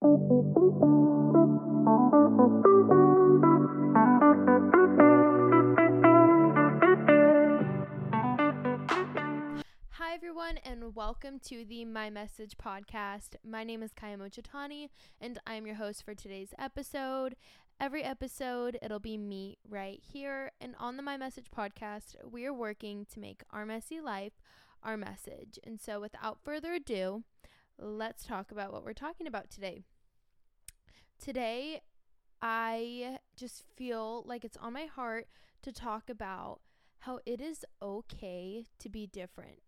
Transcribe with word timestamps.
Hi, 0.00 0.06
everyone, 10.14 10.58
and 10.58 10.94
welcome 10.94 11.40
to 11.40 11.64
the 11.64 11.84
My 11.84 12.10
Message 12.10 12.56
podcast. 12.56 13.34
My 13.44 13.64
name 13.64 13.82
is 13.82 13.90
Kyia 13.92 14.16
Mochitani, 14.18 14.90
and 15.20 15.40
I'm 15.48 15.66
your 15.66 15.74
host 15.74 16.04
for 16.04 16.14
today's 16.14 16.54
episode. 16.60 17.34
Every 17.80 18.04
episode, 18.04 18.78
it'll 18.80 19.00
be 19.00 19.18
me 19.18 19.58
right 19.68 20.00
here. 20.00 20.52
And 20.60 20.76
on 20.78 20.96
the 20.96 21.02
My 21.02 21.16
Message 21.16 21.46
podcast, 21.50 22.14
we 22.24 22.46
are 22.46 22.54
working 22.54 23.04
to 23.14 23.18
make 23.18 23.42
our 23.50 23.66
messy 23.66 24.00
life 24.00 24.34
our 24.84 24.96
message. 24.96 25.58
And 25.64 25.80
so, 25.80 25.98
without 25.98 26.38
further 26.44 26.74
ado, 26.74 27.24
let's 27.78 28.24
talk 28.24 28.50
about 28.50 28.72
what 28.72 28.84
we're 28.84 28.92
talking 28.92 29.26
about 29.26 29.50
today. 29.50 29.82
Today, 31.22 31.82
I 32.40 33.18
just 33.36 33.64
feel 33.76 34.22
like 34.26 34.44
it's 34.44 34.56
on 34.56 34.72
my 34.72 34.86
heart 34.86 35.28
to 35.62 35.72
talk 35.72 36.08
about 36.08 36.60
how 37.00 37.20
it 37.26 37.40
is 37.40 37.64
okay 37.80 38.64
to 38.78 38.88
be 38.88 39.06
different. 39.06 39.60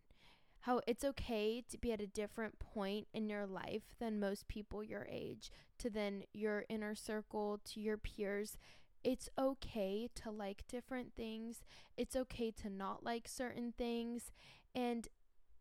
How 0.64 0.80
it's 0.86 1.04
okay 1.04 1.62
to 1.70 1.78
be 1.78 1.92
at 1.92 2.00
a 2.00 2.06
different 2.06 2.58
point 2.58 3.06
in 3.14 3.28
your 3.28 3.46
life 3.46 3.94
than 3.98 4.20
most 4.20 4.46
people 4.46 4.84
your 4.84 5.06
age, 5.10 5.50
to 5.78 5.88
then 5.88 6.24
your 6.32 6.64
inner 6.68 6.94
circle, 6.94 7.60
to 7.72 7.80
your 7.80 7.96
peers. 7.96 8.58
It's 9.02 9.30
okay 9.38 10.08
to 10.16 10.30
like 10.30 10.64
different 10.68 11.14
things. 11.16 11.62
It's 11.96 12.14
okay 12.14 12.50
to 12.62 12.68
not 12.68 13.02
like 13.02 13.26
certain 13.26 13.72
things. 13.76 14.32
And 14.74 15.08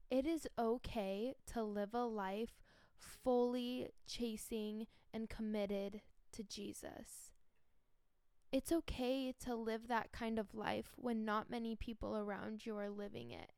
it 0.10 0.26
is 0.26 0.48
okay 0.58 1.36
to 1.54 1.64
live 1.64 1.94
a 1.94 2.06
life 2.06 2.62
fully 2.98 3.90
chasing 4.08 4.88
and 5.14 5.30
committed 5.30 6.02
to 6.32 6.44
Jesus. 6.44 7.32
It's 8.52 8.72
okay 8.72 9.34
to 9.46 9.56
live 9.56 9.88
that 9.88 10.12
kind 10.12 10.40
of 10.40 10.56
life 10.56 10.94
when 10.96 11.24
not 11.24 11.52
many 11.52 11.76
people 11.76 12.18
around 12.18 12.66
you 12.66 12.76
are 12.78 12.90
living 12.90 13.30
it. 13.32 13.52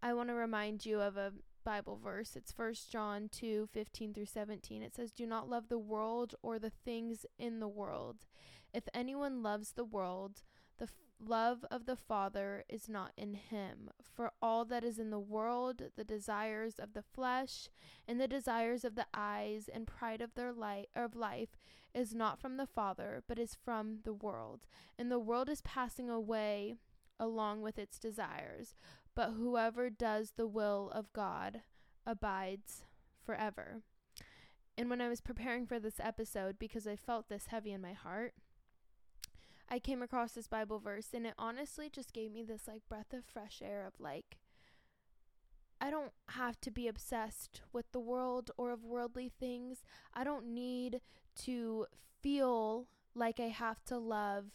I 0.00 0.14
want 0.14 0.28
to 0.28 0.34
remind 0.34 0.86
you 0.86 1.00
of 1.00 1.16
a 1.16 1.32
Bible 1.64 1.98
verse. 2.02 2.36
It's 2.36 2.56
1 2.56 2.74
John 2.90 3.28
2 3.32 3.68
15 3.72 4.14
through 4.14 4.26
17. 4.26 4.82
It 4.82 4.94
says, 4.94 5.10
Do 5.10 5.26
not 5.26 5.50
love 5.50 5.68
the 5.68 5.78
world 5.78 6.36
or 6.42 6.58
the 6.58 6.70
things 6.70 7.26
in 7.38 7.58
the 7.58 7.68
world. 7.68 8.26
If 8.72 8.84
anyone 8.94 9.42
loves 9.42 9.72
the 9.72 9.84
world, 9.84 10.42
the 10.78 10.88
love 11.24 11.64
of 11.70 11.86
the 11.86 11.96
Father 11.96 12.64
is 12.68 12.88
not 12.88 13.12
in 13.16 13.34
him. 13.34 13.90
For 14.02 14.32
all 14.40 14.64
that 14.66 14.84
is 14.84 14.98
in 14.98 15.10
the 15.10 15.18
world, 15.18 15.82
the 15.96 16.04
desires 16.04 16.78
of 16.78 16.92
the 16.92 17.02
flesh, 17.02 17.68
and 18.06 18.20
the 18.20 18.28
desires 18.28 18.84
of 18.84 18.94
the 18.94 19.06
eyes, 19.12 19.68
and 19.72 19.86
pride 19.86 20.20
of 20.20 20.34
their 20.34 20.52
life 20.52 20.86
of 20.94 21.14
life, 21.14 21.56
is 21.94 22.14
not 22.14 22.40
from 22.40 22.56
the 22.56 22.66
Father, 22.66 23.22
but 23.26 23.38
is 23.38 23.56
from 23.64 23.98
the 24.04 24.12
world. 24.12 24.66
And 24.98 25.10
the 25.10 25.18
world 25.18 25.48
is 25.48 25.62
passing 25.62 26.08
away 26.08 26.74
along 27.18 27.62
with 27.62 27.78
its 27.78 27.98
desires, 27.98 28.74
but 29.14 29.32
whoever 29.32 29.90
does 29.90 30.32
the 30.36 30.46
will 30.46 30.90
of 30.94 31.12
God 31.12 31.62
abides 32.06 32.84
forever. 33.24 33.82
And 34.76 34.88
when 34.88 35.00
I 35.00 35.08
was 35.08 35.20
preparing 35.20 35.66
for 35.66 35.80
this 35.80 35.98
episode, 35.98 36.56
because 36.58 36.86
I 36.86 36.94
felt 36.94 37.28
this 37.28 37.46
heavy 37.48 37.72
in 37.72 37.80
my 37.80 37.94
heart, 37.94 38.34
I 39.70 39.78
came 39.78 40.02
across 40.02 40.32
this 40.32 40.48
Bible 40.48 40.78
verse 40.78 41.08
and 41.12 41.26
it 41.26 41.34
honestly 41.38 41.90
just 41.90 42.12
gave 42.12 42.32
me 42.32 42.42
this 42.42 42.66
like 42.66 42.88
breath 42.88 43.12
of 43.12 43.24
fresh 43.24 43.60
air 43.62 43.86
of 43.86 44.00
like 44.00 44.38
I 45.80 45.90
don't 45.90 46.12
have 46.30 46.60
to 46.62 46.70
be 46.70 46.88
obsessed 46.88 47.60
with 47.72 47.92
the 47.92 48.00
world 48.00 48.50
or 48.56 48.72
of 48.72 48.84
worldly 48.84 49.30
things. 49.38 49.84
I 50.12 50.24
don't 50.24 50.52
need 50.52 51.00
to 51.44 51.86
feel 52.20 52.88
like 53.14 53.38
I 53.38 53.48
have 53.48 53.84
to 53.84 53.98
love 53.98 54.46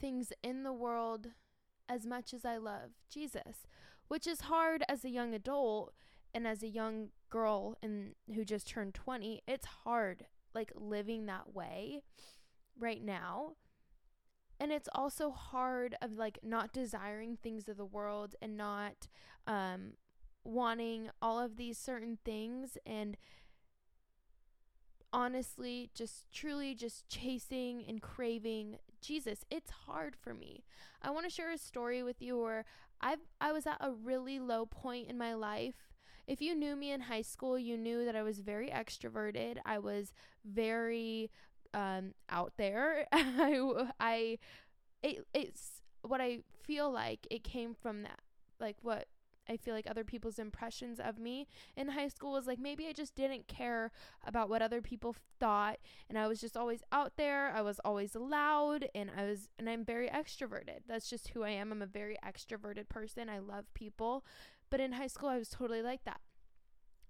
things 0.00 0.32
in 0.42 0.62
the 0.62 0.72
world 0.72 1.28
as 1.88 2.06
much 2.06 2.32
as 2.32 2.44
I 2.44 2.56
love 2.56 2.92
Jesus, 3.10 3.66
which 4.08 4.26
is 4.26 4.42
hard 4.42 4.84
as 4.88 5.04
a 5.04 5.10
young 5.10 5.34
adult 5.34 5.92
and 6.32 6.46
as 6.46 6.62
a 6.62 6.68
young 6.68 7.08
girl 7.28 7.76
and 7.82 8.14
who 8.34 8.44
just 8.44 8.68
turned 8.68 8.94
20. 8.94 9.42
It's 9.46 9.66
hard 9.84 10.26
like 10.54 10.72
living 10.74 11.26
that 11.26 11.54
way 11.54 12.02
right 12.78 13.02
now 13.04 13.52
and 14.60 14.72
it's 14.72 14.88
also 14.94 15.30
hard 15.30 15.96
of 16.00 16.16
like 16.16 16.38
not 16.42 16.72
desiring 16.72 17.36
things 17.36 17.68
of 17.68 17.76
the 17.76 17.84
world 17.84 18.34
and 18.40 18.56
not 18.56 19.08
um 19.46 19.92
wanting 20.44 21.08
all 21.22 21.40
of 21.40 21.56
these 21.56 21.78
certain 21.78 22.18
things 22.24 22.76
and 22.84 23.16
honestly 25.12 25.90
just 25.94 26.24
truly 26.32 26.74
just 26.74 27.08
chasing 27.08 27.84
and 27.88 28.02
craving 28.02 28.76
Jesus. 29.00 29.44
It's 29.50 29.70
hard 29.86 30.16
for 30.16 30.34
me. 30.34 30.64
I 31.00 31.10
want 31.10 31.24
to 31.24 31.30
share 31.30 31.50
a 31.50 31.58
story 31.58 32.02
with 32.02 32.20
you 32.20 32.38
where 32.38 32.64
I 33.00 33.16
I 33.40 33.52
was 33.52 33.66
at 33.66 33.76
a 33.80 33.92
really 33.92 34.38
low 34.38 34.66
point 34.66 35.08
in 35.08 35.16
my 35.16 35.34
life. 35.34 35.76
If 36.26 36.40
you 36.40 36.54
knew 36.54 36.74
me 36.74 36.90
in 36.90 37.02
high 37.02 37.22
school, 37.22 37.58
you 37.58 37.76
knew 37.76 38.04
that 38.04 38.16
I 38.16 38.22
was 38.22 38.40
very 38.40 38.70
extroverted. 38.70 39.58
I 39.64 39.78
was 39.78 40.12
very 40.44 41.30
um, 41.74 42.14
out 42.30 42.52
there. 42.56 43.06
I, 43.12 43.88
I, 44.00 44.38
it, 45.02 45.26
it's 45.34 45.82
what 46.02 46.20
I 46.20 46.40
feel 46.62 46.90
like 46.90 47.26
it 47.30 47.44
came 47.44 47.74
from 47.74 48.02
that, 48.02 48.20
like 48.58 48.76
what 48.82 49.08
I 49.48 49.56
feel 49.56 49.74
like 49.74 49.86
other 49.88 50.04
people's 50.04 50.38
impressions 50.38 50.98
of 50.98 51.18
me 51.18 51.46
in 51.76 51.88
high 51.88 52.08
school 52.08 52.32
was 52.32 52.46
like 52.46 52.58
maybe 52.58 52.86
I 52.86 52.92
just 52.92 53.14
didn't 53.14 53.46
care 53.46 53.90
about 54.26 54.48
what 54.48 54.62
other 54.62 54.80
people 54.80 55.14
thought 55.38 55.78
and 56.08 56.18
I 56.18 56.26
was 56.26 56.40
just 56.40 56.56
always 56.56 56.80
out 56.92 57.12
there. 57.16 57.52
I 57.54 57.60
was 57.60 57.80
always 57.84 58.14
loud 58.14 58.86
and 58.94 59.10
I 59.16 59.24
was 59.24 59.48
and 59.58 59.68
I'm 59.68 59.84
very 59.84 60.08
extroverted. 60.08 60.80
That's 60.86 61.10
just 61.10 61.28
who 61.28 61.42
I 61.42 61.50
am. 61.50 61.72
I'm 61.72 61.82
a 61.82 61.86
very 61.86 62.16
extroverted 62.26 62.88
person. 62.88 63.28
I 63.28 63.38
love 63.38 63.66
people. 63.74 64.24
But 64.70 64.80
in 64.80 64.92
high 64.92 65.08
school 65.08 65.28
I 65.28 65.38
was 65.38 65.50
totally 65.50 65.82
like 65.82 66.04
that. 66.04 66.20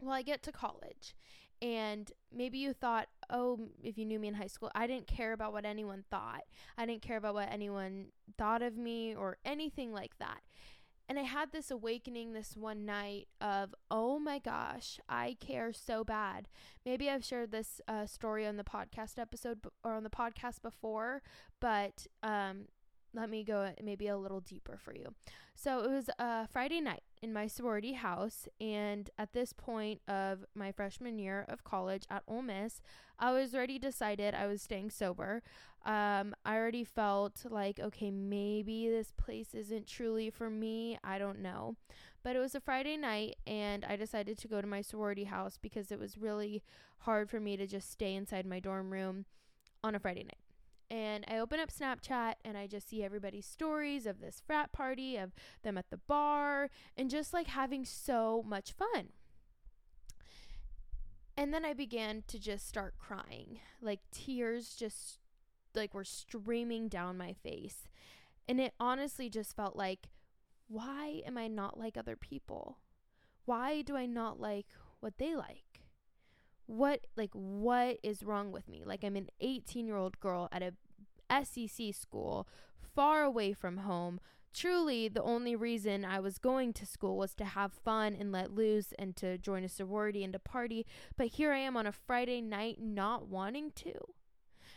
Well, 0.00 0.12
I 0.12 0.22
get 0.22 0.42
to 0.42 0.52
college 0.52 1.14
and 1.62 2.10
maybe 2.32 2.58
you 2.58 2.72
thought, 2.72 3.08
oh, 3.30 3.58
if 3.82 3.96
you 3.96 4.04
knew 4.04 4.18
me 4.18 4.28
in 4.28 4.34
high 4.34 4.46
school, 4.46 4.70
I 4.74 4.86
didn't 4.86 5.06
care 5.06 5.32
about 5.32 5.52
what 5.52 5.64
anyone 5.64 6.04
thought. 6.10 6.42
I 6.76 6.86
didn't 6.86 7.02
care 7.02 7.16
about 7.16 7.34
what 7.34 7.48
anyone 7.50 8.06
thought 8.36 8.62
of 8.62 8.76
me 8.76 9.14
or 9.14 9.38
anything 9.44 9.92
like 9.92 10.18
that. 10.18 10.40
And 11.08 11.18
I 11.18 11.22
had 11.22 11.52
this 11.52 11.70
awakening 11.70 12.32
this 12.32 12.56
one 12.56 12.86
night 12.86 13.28
of, 13.40 13.74
oh 13.90 14.18
my 14.18 14.38
gosh, 14.38 14.98
I 15.08 15.36
care 15.38 15.72
so 15.72 16.02
bad. 16.02 16.48
Maybe 16.86 17.10
I've 17.10 17.24
shared 17.24 17.50
this 17.50 17.80
uh, 17.86 18.06
story 18.06 18.46
on 18.46 18.56
the 18.56 18.64
podcast 18.64 19.18
episode 19.18 19.60
or 19.84 19.92
on 19.92 20.02
the 20.02 20.10
podcast 20.10 20.62
before, 20.62 21.20
but 21.60 22.06
um, 22.22 22.68
let 23.14 23.30
me 23.30 23.44
go 23.44 23.70
maybe 23.82 24.08
a 24.08 24.16
little 24.16 24.40
deeper 24.40 24.76
for 24.76 24.94
you. 24.94 25.14
So 25.54 25.84
it 25.84 25.90
was 25.90 26.10
a 26.18 26.48
Friday 26.48 26.80
night 26.80 27.04
in 27.22 27.32
my 27.32 27.46
sorority 27.46 27.92
house, 27.92 28.48
and 28.60 29.08
at 29.16 29.32
this 29.32 29.52
point 29.52 30.00
of 30.08 30.44
my 30.54 30.72
freshman 30.72 31.18
year 31.18 31.46
of 31.48 31.64
college 31.64 32.04
at 32.10 32.24
Ole 32.26 32.42
Miss, 32.42 32.82
I 33.18 33.32
was 33.32 33.54
already 33.54 33.78
decided 33.78 34.34
I 34.34 34.46
was 34.46 34.62
staying 34.62 34.90
sober. 34.90 35.42
Um, 35.86 36.34
I 36.44 36.56
already 36.56 36.82
felt 36.82 37.44
like, 37.48 37.78
okay, 37.78 38.10
maybe 38.10 38.88
this 38.88 39.12
place 39.12 39.54
isn't 39.54 39.86
truly 39.86 40.28
for 40.28 40.50
me. 40.50 40.98
I 41.04 41.18
don't 41.18 41.40
know. 41.40 41.76
But 42.24 42.36
it 42.36 42.40
was 42.40 42.54
a 42.54 42.60
Friday 42.60 42.96
night, 42.96 43.36
and 43.46 43.84
I 43.84 43.96
decided 43.96 44.38
to 44.38 44.48
go 44.48 44.60
to 44.60 44.66
my 44.66 44.80
sorority 44.80 45.24
house 45.24 45.58
because 45.60 45.92
it 45.92 46.00
was 46.00 46.18
really 46.18 46.62
hard 47.00 47.30
for 47.30 47.38
me 47.38 47.56
to 47.56 47.66
just 47.66 47.90
stay 47.90 48.14
inside 48.14 48.46
my 48.46 48.60
dorm 48.60 48.90
room 48.90 49.26
on 49.84 49.94
a 49.94 50.00
Friday 50.00 50.24
night 50.24 50.38
and 50.94 51.24
I 51.26 51.38
open 51.38 51.58
up 51.58 51.70
Snapchat 51.72 52.34
and 52.44 52.56
I 52.56 52.68
just 52.68 52.88
see 52.88 53.02
everybody's 53.02 53.46
stories 53.46 54.06
of 54.06 54.20
this 54.20 54.40
frat 54.46 54.70
party, 54.70 55.16
of 55.16 55.32
them 55.64 55.76
at 55.76 55.90
the 55.90 55.96
bar, 55.96 56.70
and 56.96 57.10
just 57.10 57.32
like 57.32 57.48
having 57.48 57.84
so 57.84 58.44
much 58.46 58.70
fun. 58.70 59.08
And 61.36 61.52
then 61.52 61.64
I 61.64 61.72
began 61.72 62.22
to 62.28 62.38
just 62.38 62.68
start 62.68 62.94
crying. 62.96 63.58
Like 63.82 64.02
tears 64.12 64.76
just 64.76 65.18
like 65.74 65.94
were 65.94 66.04
streaming 66.04 66.86
down 66.86 67.18
my 67.18 67.32
face. 67.32 67.88
And 68.48 68.60
it 68.60 68.74
honestly 68.78 69.28
just 69.28 69.56
felt 69.56 69.74
like 69.74 70.10
why 70.68 71.22
am 71.26 71.36
I 71.36 71.48
not 71.48 71.76
like 71.76 71.96
other 71.96 72.14
people? 72.14 72.78
Why 73.46 73.82
do 73.82 73.96
I 73.96 74.06
not 74.06 74.38
like 74.38 74.66
what 75.00 75.18
they 75.18 75.34
like? 75.34 75.74
what 76.66 77.06
like 77.14 77.28
what 77.34 77.98
is 78.02 78.22
wrong 78.22 78.50
with 78.50 78.68
me 78.68 78.82
like 78.86 79.04
i'm 79.04 79.16
an 79.16 79.28
18 79.40 79.86
year 79.86 79.96
old 79.96 80.18
girl 80.18 80.48
at 80.50 80.62
a 80.62 80.72
SEC 81.42 81.94
school 81.94 82.46
far 82.94 83.22
away 83.22 83.52
from 83.52 83.78
home. 83.78 84.20
Truly 84.52 85.08
the 85.08 85.22
only 85.22 85.56
reason 85.56 86.04
i 86.04 86.20
was 86.20 86.38
going 86.38 86.72
to 86.74 86.86
school 86.86 87.16
was 87.16 87.34
to 87.34 87.44
have 87.44 87.72
fun 87.72 88.14
and 88.18 88.30
let 88.30 88.54
loose 88.54 88.92
and 88.98 89.16
to 89.16 89.36
join 89.36 89.64
a 89.64 89.68
sorority 89.68 90.22
and 90.22 90.32
to 90.32 90.38
party. 90.38 90.86
But 91.16 91.28
here 91.28 91.52
i 91.52 91.58
am 91.58 91.76
on 91.76 91.86
a 91.86 91.92
friday 91.92 92.40
night 92.40 92.78
not 92.80 93.26
wanting 93.28 93.72
to. 93.76 93.94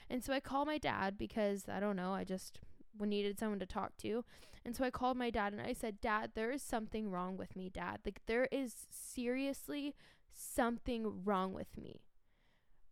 And 0.09 0.23
so 0.23 0.33
i 0.33 0.39
call 0.39 0.65
my 0.65 0.79
dad 0.79 1.17
because 1.17 1.65
i 1.71 1.79
don't 1.79 1.95
know 1.95 2.13
i 2.13 2.23
just 2.23 2.59
needed 2.99 3.37
someone 3.37 3.59
to 3.59 3.67
talk 3.67 3.95
to. 3.97 4.25
And 4.65 4.75
so 4.75 4.83
i 4.83 4.89
called 4.89 5.17
my 5.17 5.29
dad 5.29 5.53
and 5.53 5.61
i 5.61 5.73
said 5.73 6.01
dad 6.01 6.31
there 6.33 6.51
is 6.51 6.63
something 6.63 7.11
wrong 7.11 7.37
with 7.37 7.55
me 7.55 7.69
dad. 7.69 7.99
Like 8.03 8.21
there 8.25 8.47
is 8.51 8.73
seriously 8.89 9.93
something 10.33 11.23
wrong 11.23 11.53
with 11.53 11.77
me. 11.77 12.01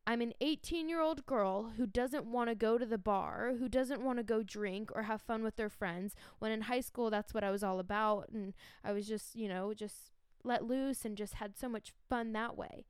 I'm 0.07 0.21
an 0.21 0.33
18 0.39 0.87
year 0.87 1.01
old 1.01 1.25
girl 1.25 1.71
who 1.77 1.87
doesn't 1.87 2.25
want 2.25 2.49
to 2.49 2.55
go 2.55 2.77
to 2.77 2.85
the 2.85 2.97
bar, 2.97 3.55
who 3.57 3.67
doesn't 3.67 4.01
want 4.01 4.19
to 4.19 4.23
go 4.23 4.43
drink 4.43 4.91
or 4.93 5.03
have 5.03 5.21
fun 5.21 5.43
with 5.43 5.55
their 5.55 5.69
friends. 5.69 6.15
When 6.39 6.51
in 6.51 6.61
high 6.61 6.81
school, 6.81 7.09
that's 7.09 7.33
what 7.33 7.43
I 7.43 7.51
was 7.51 7.63
all 7.63 7.79
about. 7.79 8.29
And 8.29 8.53
I 8.83 8.91
was 8.91 9.07
just, 9.07 9.35
you 9.35 9.49
know, 9.49 9.73
just 9.73 10.11
let 10.43 10.63
loose 10.63 11.05
and 11.05 11.17
just 11.17 11.35
had 11.35 11.57
so 11.57 11.67
much 11.67 11.91
fun 12.07 12.33
that 12.33 12.55
way. 12.55 12.85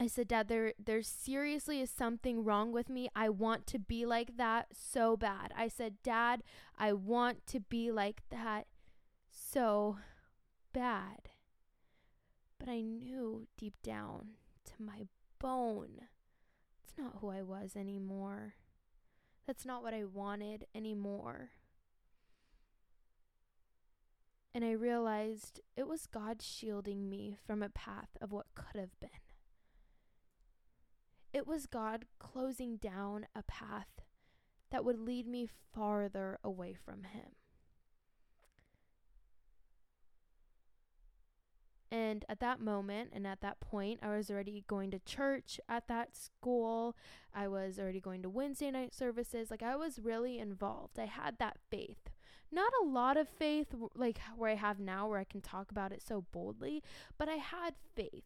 I 0.00 0.06
said, 0.06 0.26
Dad, 0.26 0.48
there 0.48 0.72
there 0.82 1.02
seriously 1.02 1.80
is 1.80 1.90
something 1.90 2.42
wrong 2.42 2.72
with 2.72 2.88
me. 2.88 3.08
I 3.14 3.28
want 3.28 3.66
to 3.68 3.78
be 3.78 4.04
like 4.04 4.36
that 4.36 4.68
so 4.72 5.16
bad. 5.16 5.52
I 5.56 5.68
said, 5.68 6.02
Dad, 6.02 6.42
I 6.76 6.92
want 6.92 7.46
to 7.48 7.60
be 7.60 7.92
like 7.92 8.22
that 8.30 8.66
so 9.30 9.98
bad. 10.72 11.28
But 12.58 12.68
I 12.68 12.80
knew 12.80 13.46
deep 13.56 13.74
down 13.82 14.30
to 14.64 14.72
my 14.82 15.06
bone, 15.42 16.02
it's 16.82 16.96
not 16.96 17.18
who 17.20 17.28
I 17.28 17.42
was 17.42 17.74
anymore. 17.76 18.54
That's 19.46 19.66
not 19.66 19.82
what 19.82 19.92
I 19.92 20.04
wanted 20.04 20.66
anymore. 20.74 21.50
And 24.54 24.64
I 24.64 24.72
realized 24.72 25.60
it 25.76 25.88
was 25.88 26.06
God 26.06 26.40
shielding 26.42 27.08
me 27.08 27.36
from 27.44 27.62
a 27.62 27.68
path 27.68 28.10
of 28.20 28.30
what 28.30 28.46
could 28.54 28.78
have 28.78 28.98
been. 29.00 29.10
It 31.32 31.46
was 31.46 31.66
God 31.66 32.04
closing 32.18 32.76
down 32.76 33.26
a 33.34 33.42
path 33.42 34.02
that 34.70 34.84
would 34.84 34.98
lead 34.98 35.26
me 35.26 35.48
farther 35.74 36.38
away 36.44 36.74
from 36.74 37.04
Him. 37.04 37.41
And 41.92 42.24
at 42.26 42.40
that 42.40 42.58
moment 42.58 43.10
and 43.12 43.26
at 43.26 43.42
that 43.42 43.60
point, 43.60 44.00
I 44.02 44.16
was 44.16 44.30
already 44.30 44.64
going 44.66 44.90
to 44.92 44.98
church 45.00 45.60
at 45.68 45.88
that 45.88 46.16
school. 46.16 46.96
I 47.34 47.48
was 47.48 47.78
already 47.78 48.00
going 48.00 48.22
to 48.22 48.30
Wednesday 48.30 48.70
night 48.70 48.94
services. 48.94 49.50
Like, 49.50 49.62
I 49.62 49.76
was 49.76 49.98
really 49.98 50.38
involved. 50.38 50.98
I 50.98 51.04
had 51.04 51.36
that 51.38 51.58
faith. 51.70 52.08
Not 52.50 52.72
a 52.82 52.86
lot 52.86 53.18
of 53.18 53.28
faith, 53.28 53.74
like 53.94 54.20
where 54.36 54.50
I 54.50 54.54
have 54.54 54.80
now, 54.80 55.06
where 55.06 55.18
I 55.18 55.24
can 55.24 55.42
talk 55.42 55.70
about 55.70 55.92
it 55.92 56.02
so 56.02 56.24
boldly, 56.32 56.82
but 57.18 57.28
I 57.28 57.34
had 57.34 57.74
faith. 57.94 58.24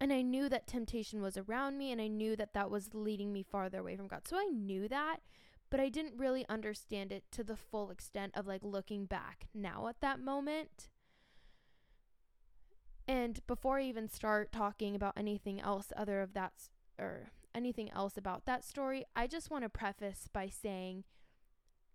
And 0.00 0.12
I 0.12 0.22
knew 0.22 0.48
that 0.48 0.66
temptation 0.66 1.20
was 1.20 1.36
around 1.36 1.76
me, 1.76 1.92
and 1.92 2.00
I 2.00 2.08
knew 2.08 2.36
that 2.36 2.54
that 2.54 2.70
was 2.70 2.94
leading 2.94 3.32
me 3.34 3.42
farther 3.42 3.80
away 3.80 3.96
from 3.96 4.08
God. 4.08 4.26
So 4.26 4.36
I 4.36 4.46
knew 4.46 4.88
that, 4.88 5.18
but 5.70 5.78
I 5.78 5.90
didn't 5.90 6.18
really 6.18 6.46
understand 6.48 7.12
it 7.12 7.24
to 7.32 7.44
the 7.44 7.56
full 7.56 7.90
extent 7.90 8.32
of 8.34 8.46
like 8.46 8.62
looking 8.64 9.04
back 9.04 9.48
now 9.54 9.88
at 9.88 10.00
that 10.00 10.20
moment. 10.20 10.88
And 13.08 13.44
before 13.46 13.78
I 13.78 13.84
even 13.84 14.08
start 14.08 14.52
talking 14.52 14.94
about 14.94 15.14
anything 15.16 15.60
else 15.60 15.92
other 15.96 16.20
of 16.20 16.34
that 16.34 16.52
or 16.98 17.32
anything 17.54 17.90
else 17.90 18.16
about 18.16 18.44
that 18.46 18.64
story, 18.64 19.04
I 19.16 19.26
just 19.26 19.50
want 19.50 19.64
to 19.64 19.68
preface 19.68 20.28
by 20.32 20.48
saying 20.48 21.04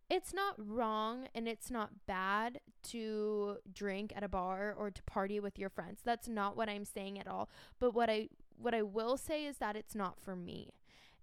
it's 0.09 0.33
not 0.33 0.55
wrong 0.57 1.27
and 1.35 1.47
it's 1.47 1.69
not 1.69 2.05
bad 2.05 2.59
to 2.83 3.57
drink 3.71 4.13
at 4.15 4.23
a 4.23 4.29
bar 4.29 4.73
or 4.77 4.89
to 4.89 5.03
party 5.03 5.39
with 5.39 5.59
your 5.59 5.69
friends. 5.69 5.99
That's 6.03 6.27
not 6.27 6.55
what 6.55 6.69
I'm 6.69 6.85
saying 6.85 7.19
at 7.19 7.27
all. 7.27 7.49
But 7.79 7.93
what 7.93 8.09
I 8.09 8.29
what 8.59 8.73
I 8.73 8.81
will 8.81 9.17
say 9.17 9.45
is 9.45 9.57
that 9.57 9.75
it's 9.75 9.95
not 9.95 10.19
for 10.19 10.35
me. 10.35 10.71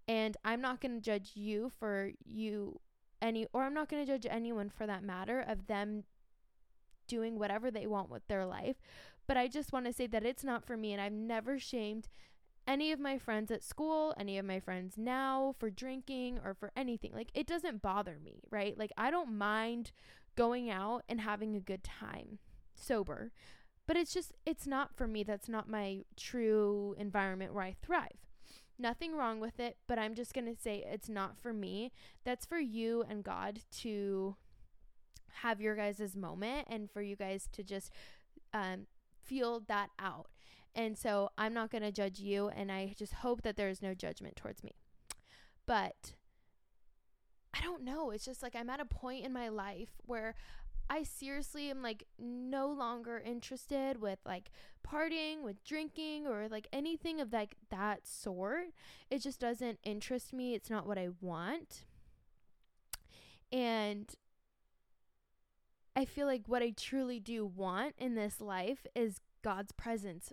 And 0.07 0.37
I'm 0.45 0.61
not 0.61 0.81
going 0.81 0.95
to 0.95 1.01
judge 1.01 1.33
you 1.35 1.71
for 1.79 2.11
you 2.25 2.81
any 3.23 3.47
or 3.53 3.63
I'm 3.63 3.75
not 3.75 3.89
going 3.89 4.05
to 4.05 4.13
judge 4.13 4.27
anyone 4.31 4.69
for 4.69 4.87
that 4.87 5.03
matter 5.03 5.41
of 5.41 5.67
them 5.67 6.05
doing 7.07 7.39
whatever 7.39 7.71
they 7.71 7.87
want 7.87 8.11
with 8.11 8.27
their 8.29 8.45
life. 8.45 8.77
But 9.27 9.37
I 9.37 9.49
just 9.49 9.73
want 9.73 9.87
to 9.87 9.93
say 9.93 10.07
that 10.09 10.25
it's 10.25 10.45
not 10.45 10.65
for 10.65 10.77
me 10.77 10.93
and 10.93 11.01
I've 11.01 11.13
never 11.13 11.59
shamed 11.59 12.09
any 12.67 12.93
of 12.93 13.01
my 13.01 13.19
friends 13.19 13.51
at 13.51 13.63
school, 13.63 14.15
any 14.19 14.39
of 14.39 14.45
my 14.45 14.61
friends 14.61 14.95
now 14.97 15.55
for 15.59 15.71
drinking 15.71 16.41
or 16.45 16.55
for 16.55 16.71
anything. 16.77 17.13
Like 17.13 17.31
it 17.35 17.47
doesn't 17.47 17.83
bother 17.83 18.19
me, 18.23 18.43
right? 18.51 18.79
Like 18.79 18.93
I 18.97 19.11
don't 19.11 19.37
mind 19.37 19.93
going 20.37 20.71
out 20.71 21.03
and 21.09 21.21
having 21.21 21.55
a 21.55 21.61
good 21.61 21.85
time 21.85 22.39
sober. 22.75 23.33
But 23.87 23.97
it's 23.97 24.15
just 24.15 24.33
it's 24.47 24.67
not 24.67 24.97
for 24.97 25.07
me. 25.07 25.23
That's 25.23 25.49
not 25.49 25.69
my 25.69 26.05
true 26.17 26.95
environment 26.99 27.53
where 27.53 27.65
I 27.65 27.77
thrive. 27.83 28.25
Nothing 28.79 29.15
wrong 29.15 29.41
with 29.41 29.61
it, 29.61 29.77
but 29.87 29.99
I'm 29.99 30.15
just 30.15 30.35
going 30.35 30.53
to 30.53 30.61
say 30.61 30.85
it's 30.87 31.09
not 31.09 31.39
for 31.39 31.53
me. 31.53 31.93
That's 32.25 32.45
for 32.45 32.59
you 32.59 33.05
and 33.09 33.23
God 33.23 33.61
to 33.83 34.37
have 35.43 35.61
your 35.61 35.77
guys' 35.77 36.17
moment 36.17 36.67
and 36.69 36.91
for 36.91 37.01
you 37.01 37.15
guys 37.15 37.49
to 37.53 37.63
just 37.63 37.93
um, 38.53 38.87
feel 39.25 39.61
that 39.69 39.91
out. 39.99 40.27
And 40.75 40.99
so 40.99 41.31
I'm 41.39 41.55
not 41.55 41.71
going 41.71 41.83
to 41.83 41.93
judge 41.93 42.19
you, 42.19 42.49
and 42.49 42.71
I 42.71 42.95
just 42.99 43.15
hope 43.15 43.43
that 43.43 43.57
there 43.57 43.69
is 43.69 43.81
no 43.81 43.95
judgment 43.95 44.37
towards 44.37 44.65
me. 44.65 44.73
But 45.67 46.15
I 47.57 47.61
don't 47.61 47.85
know. 47.85 48.11
It's 48.11 48.25
just 48.25 48.43
like 48.43 48.57
I'm 48.57 48.71
at 48.71 48.81
a 48.81 48.85
point 48.85 49.25
in 49.25 49.33
my 49.33 49.49
life 49.49 49.91
where 50.05 50.35
I 50.91 51.05
seriously 51.05 51.71
am 51.71 51.81
like 51.81 52.05
no 52.19 52.69
longer 52.69 53.23
interested 53.25 54.01
with 54.01 54.19
like 54.27 54.51
partying, 54.87 55.43
with 55.43 55.65
drinking, 55.65 56.27
or 56.27 56.49
like 56.49 56.67
anything 56.73 57.21
of 57.21 57.33
like 57.33 57.57
that 57.71 58.07
sort. 58.07 58.67
It 59.11 59.21
just 59.23 59.41
doesn't 59.41 59.79
interest 59.85 60.33
me. 60.33 60.55
It's 60.55 60.69
not 60.69 60.87
what 60.87 60.99
I 60.99 61.09
want. 61.21 61.85
And 63.53 64.13
I 65.97 66.05
feel 66.05 66.27
like 66.27 66.43
what 66.47 66.63
I 66.63 66.71
truly 66.71 67.21
do 67.21 67.45
want 67.45 67.95
in 67.99 68.15
this 68.15 68.41
life 68.41 68.87
is 68.95 69.21
God's 69.43 69.73
presence, 69.73 70.33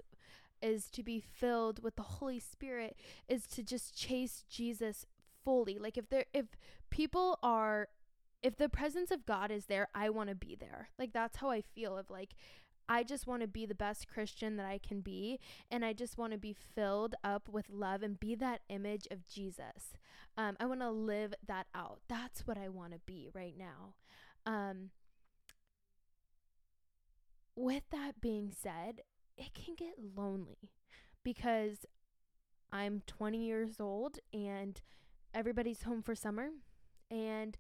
is 0.62 0.90
to 0.92 1.04
be 1.04 1.20
filled 1.20 1.84
with 1.84 1.96
the 1.96 2.02
Holy 2.04 2.40
Spirit, 2.40 2.96
is 3.28 3.46
to 3.48 3.64
just 3.64 3.96
chase 3.96 4.44
Jesus 4.50 5.06
fully. 5.44 5.78
Like 5.78 5.98
if 5.98 6.10
there 6.10 6.26
if 6.34 6.46
people 6.90 7.38
are 7.44 7.90
if 8.42 8.58
the 8.58 8.70
presence 8.70 9.12
of 9.12 9.26
God 9.26 9.52
is 9.52 9.66
there, 9.66 9.88
I 9.94 10.10
want 10.10 10.30
to 10.30 10.36
be 10.36 10.56
there. 10.60 10.90
Like 10.98 11.14
that's 11.14 11.38
how 11.38 11.52
I 11.52 11.62
feel 11.62 11.98
of 11.98 12.10
like 12.10 12.34
I 12.90 13.04
just 13.04 13.28
want 13.28 13.42
to 13.42 13.48
be 13.48 13.66
the 13.66 13.76
best 13.76 14.08
Christian 14.08 14.58
that 14.58 14.66
I 14.66 14.78
can 14.78 15.02
be. 15.02 15.40
And 15.70 15.86
I 15.86 15.94
just 15.94 16.18
want 16.18 16.34
to 16.34 16.38
be 16.38 16.54
filled 16.54 17.16
up 17.24 17.48
with 17.48 17.70
love 17.70 18.04
and 18.04 18.20
be 18.20 18.36
that 18.36 18.62
image 18.68 19.08
of 19.12 19.28
Jesus. 19.28 19.94
Um, 20.38 20.58
I 20.60 20.66
want 20.66 20.82
to 20.82 20.90
live 20.90 21.34
that 21.48 21.68
out. 21.74 22.00
That's 22.10 22.46
what 22.46 22.58
I 22.58 22.68
want 22.68 22.94
to 22.94 23.00
be 23.06 23.30
right 23.34 23.56
now. 23.58 23.94
Um, 24.46 24.90
with 27.62 27.84
that 27.92 28.20
being 28.20 28.52
said, 28.52 29.02
it 29.38 29.54
can 29.54 29.76
get 29.76 29.94
lonely 30.16 30.72
because 31.24 31.86
I'm 32.72 33.04
20 33.06 33.46
years 33.46 33.80
old 33.80 34.18
and 34.34 34.82
everybody's 35.34 35.84
home 35.84 36.02
for 36.02 36.16
summer. 36.16 36.50
And 37.12 37.58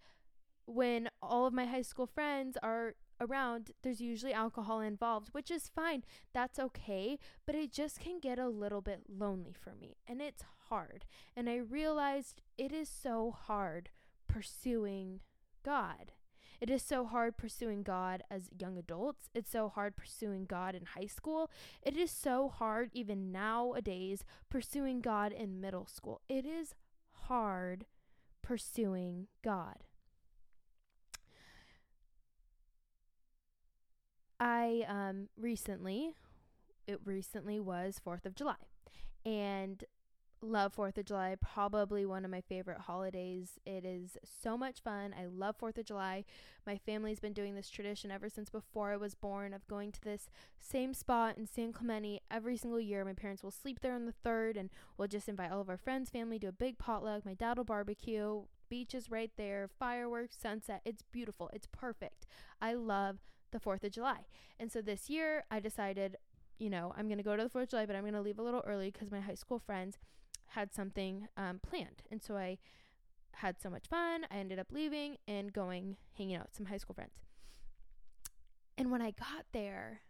when 0.65 1.09
all 1.21 1.45
of 1.45 1.53
my 1.53 1.65
high 1.65 1.83
school 1.83 2.07
friends 2.07 2.57
are 2.63 2.95
around, 3.19 3.71
there's 3.83 4.01
usually 4.01 4.33
alcohol 4.33 4.79
involved, 4.79 5.29
which 5.33 5.51
is 5.51 5.69
fine. 5.69 6.03
That's 6.33 6.57
okay. 6.57 7.19
But 7.45 7.55
it 7.55 7.71
just 7.71 7.99
can 7.99 8.19
get 8.19 8.39
a 8.39 8.49
little 8.49 8.81
bit 8.81 9.03
lonely 9.07 9.53
for 9.53 9.75
me. 9.79 9.97
And 10.07 10.19
it's 10.19 10.43
hard. 10.69 11.05
And 11.35 11.47
I 11.47 11.57
realized 11.57 12.41
it 12.57 12.71
is 12.71 12.89
so 12.89 13.35
hard 13.37 13.89
pursuing 14.27 15.19
God. 15.63 16.13
It 16.61 16.69
is 16.69 16.83
so 16.83 17.05
hard 17.05 17.37
pursuing 17.37 17.81
God 17.81 18.21
as 18.29 18.51
young 18.55 18.77
adults. 18.77 19.29
It's 19.33 19.49
so 19.49 19.67
hard 19.67 19.95
pursuing 19.95 20.45
God 20.45 20.75
in 20.75 20.85
high 20.85 21.07
school. 21.07 21.49
It 21.81 21.97
is 21.97 22.11
so 22.11 22.49
hard, 22.49 22.91
even 22.93 23.31
nowadays, 23.31 24.23
pursuing 24.47 25.01
God 25.01 25.31
in 25.31 25.59
middle 25.59 25.87
school. 25.87 26.21
It 26.29 26.45
is 26.45 26.75
hard 27.23 27.85
pursuing 28.43 29.27
God. 29.43 29.77
I 34.39 34.85
um, 34.87 35.29
recently, 35.35 36.13
it 36.85 36.99
recently 37.03 37.59
was 37.59 37.99
4th 38.05 38.25
of 38.27 38.35
July. 38.35 38.55
And 39.25 39.83
love 40.41 40.75
4th 40.75 40.97
of 40.97 41.05
July, 41.05 41.35
probably 41.39 42.05
one 42.05 42.25
of 42.25 42.31
my 42.31 42.41
favorite 42.41 42.79
holidays. 42.79 43.59
It 43.65 43.85
is 43.85 44.17
so 44.23 44.57
much 44.57 44.81
fun. 44.81 45.13
I 45.17 45.25
love 45.25 45.57
4th 45.57 45.77
of 45.77 45.85
July. 45.85 46.25
My 46.65 46.77
family's 46.77 47.19
been 47.19 47.33
doing 47.33 47.55
this 47.55 47.69
tradition 47.69 48.11
ever 48.11 48.29
since 48.29 48.49
before 48.49 48.91
I 48.91 48.97
was 48.97 49.15
born 49.15 49.53
of 49.53 49.67
going 49.67 49.91
to 49.91 50.01
this 50.01 50.29
same 50.59 50.93
spot 50.93 51.37
in 51.37 51.45
San 51.45 51.71
Clemente 51.73 52.21
every 52.29 52.57
single 52.57 52.79
year. 52.79 53.05
My 53.05 53.13
parents 53.13 53.43
will 53.43 53.51
sleep 53.51 53.79
there 53.81 53.93
on 53.93 54.05
the 54.05 54.13
3rd 54.25 54.57
and 54.57 54.69
we'll 54.97 55.07
just 55.07 55.29
invite 55.29 55.51
all 55.51 55.61
of 55.61 55.69
our 55.69 55.77
friends, 55.77 56.09
family, 56.09 56.39
do 56.39 56.47
a 56.47 56.53
big 56.53 56.77
potluck. 56.77 57.25
My 57.25 57.33
dad 57.35 57.57
will 57.57 57.63
barbecue. 57.63 58.43
Beach 58.69 58.95
is 58.95 59.11
right 59.11 59.31
there, 59.37 59.69
fireworks, 59.79 60.37
sunset. 60.41 60.81
It's 60.85 61.03
beautiful. 61.11 61.49
It's 61.53 61.67
perfect. 61.71 62.25
I 62.61 62.73
love 62.73 63.19
the 63.51 63.59
4th 63.59 63.83
of 63.83 63.91
July. 63.91 64.25
And 64.59 64.71
so 64.71 64.81
this 64.81 65.09
year 65.09 65.43
I 65.51 65.59
decided, 65.59 66.15
you 66.57 66.69
know, 66.69 66.93
I'm 66.97 67.07
going 67.07 67.17
to 67.17 67.23
go 67.23 67.35
to 67.35 67.43
the 67.43 67.49
4th 67.49 67.63
of 67.63 67.69
July, 67.69 67.85
but 67.85 67.95
I'm 67.95 68.03
going 68.03 68.13
to 68.13 68.21
leave 68.21 68.39
a 68.39 68.43
little 68.43 68.63
early 68.65 68.91
because 68.91 69.11
my 69.11 69.19
high 69.19 69.35
school 69.35 69.59
friends 69.59 69.97
had 70.47 70.73
something 70.73 71.27
um, 71.37 71.59
planned. 71.59 72.03
And 72.11 72.21
so 72.21 72.35
I 72.35 72.57
had 73.33 73.61
so 73.61 73.69
much 73.69 73.87
fun. 73.87 74.25
I 74.29 74.37
ended 74.37 74.59
up 74.59 74.71
leaving 74.71 75.17
and 75.27 75.53
going 75.53 75.97
hanging 76.17 76.35
out 76.35 76.47
with 76.47 76.55
some 76.55 76.65
high 76.67 76.77
school 76.77 76.95
friends. 76.95 77.19
And 78.77 78.91
when 78.91 79.01
I 79.01 79.11
got 79.11 79.45
there, 79.51 80.01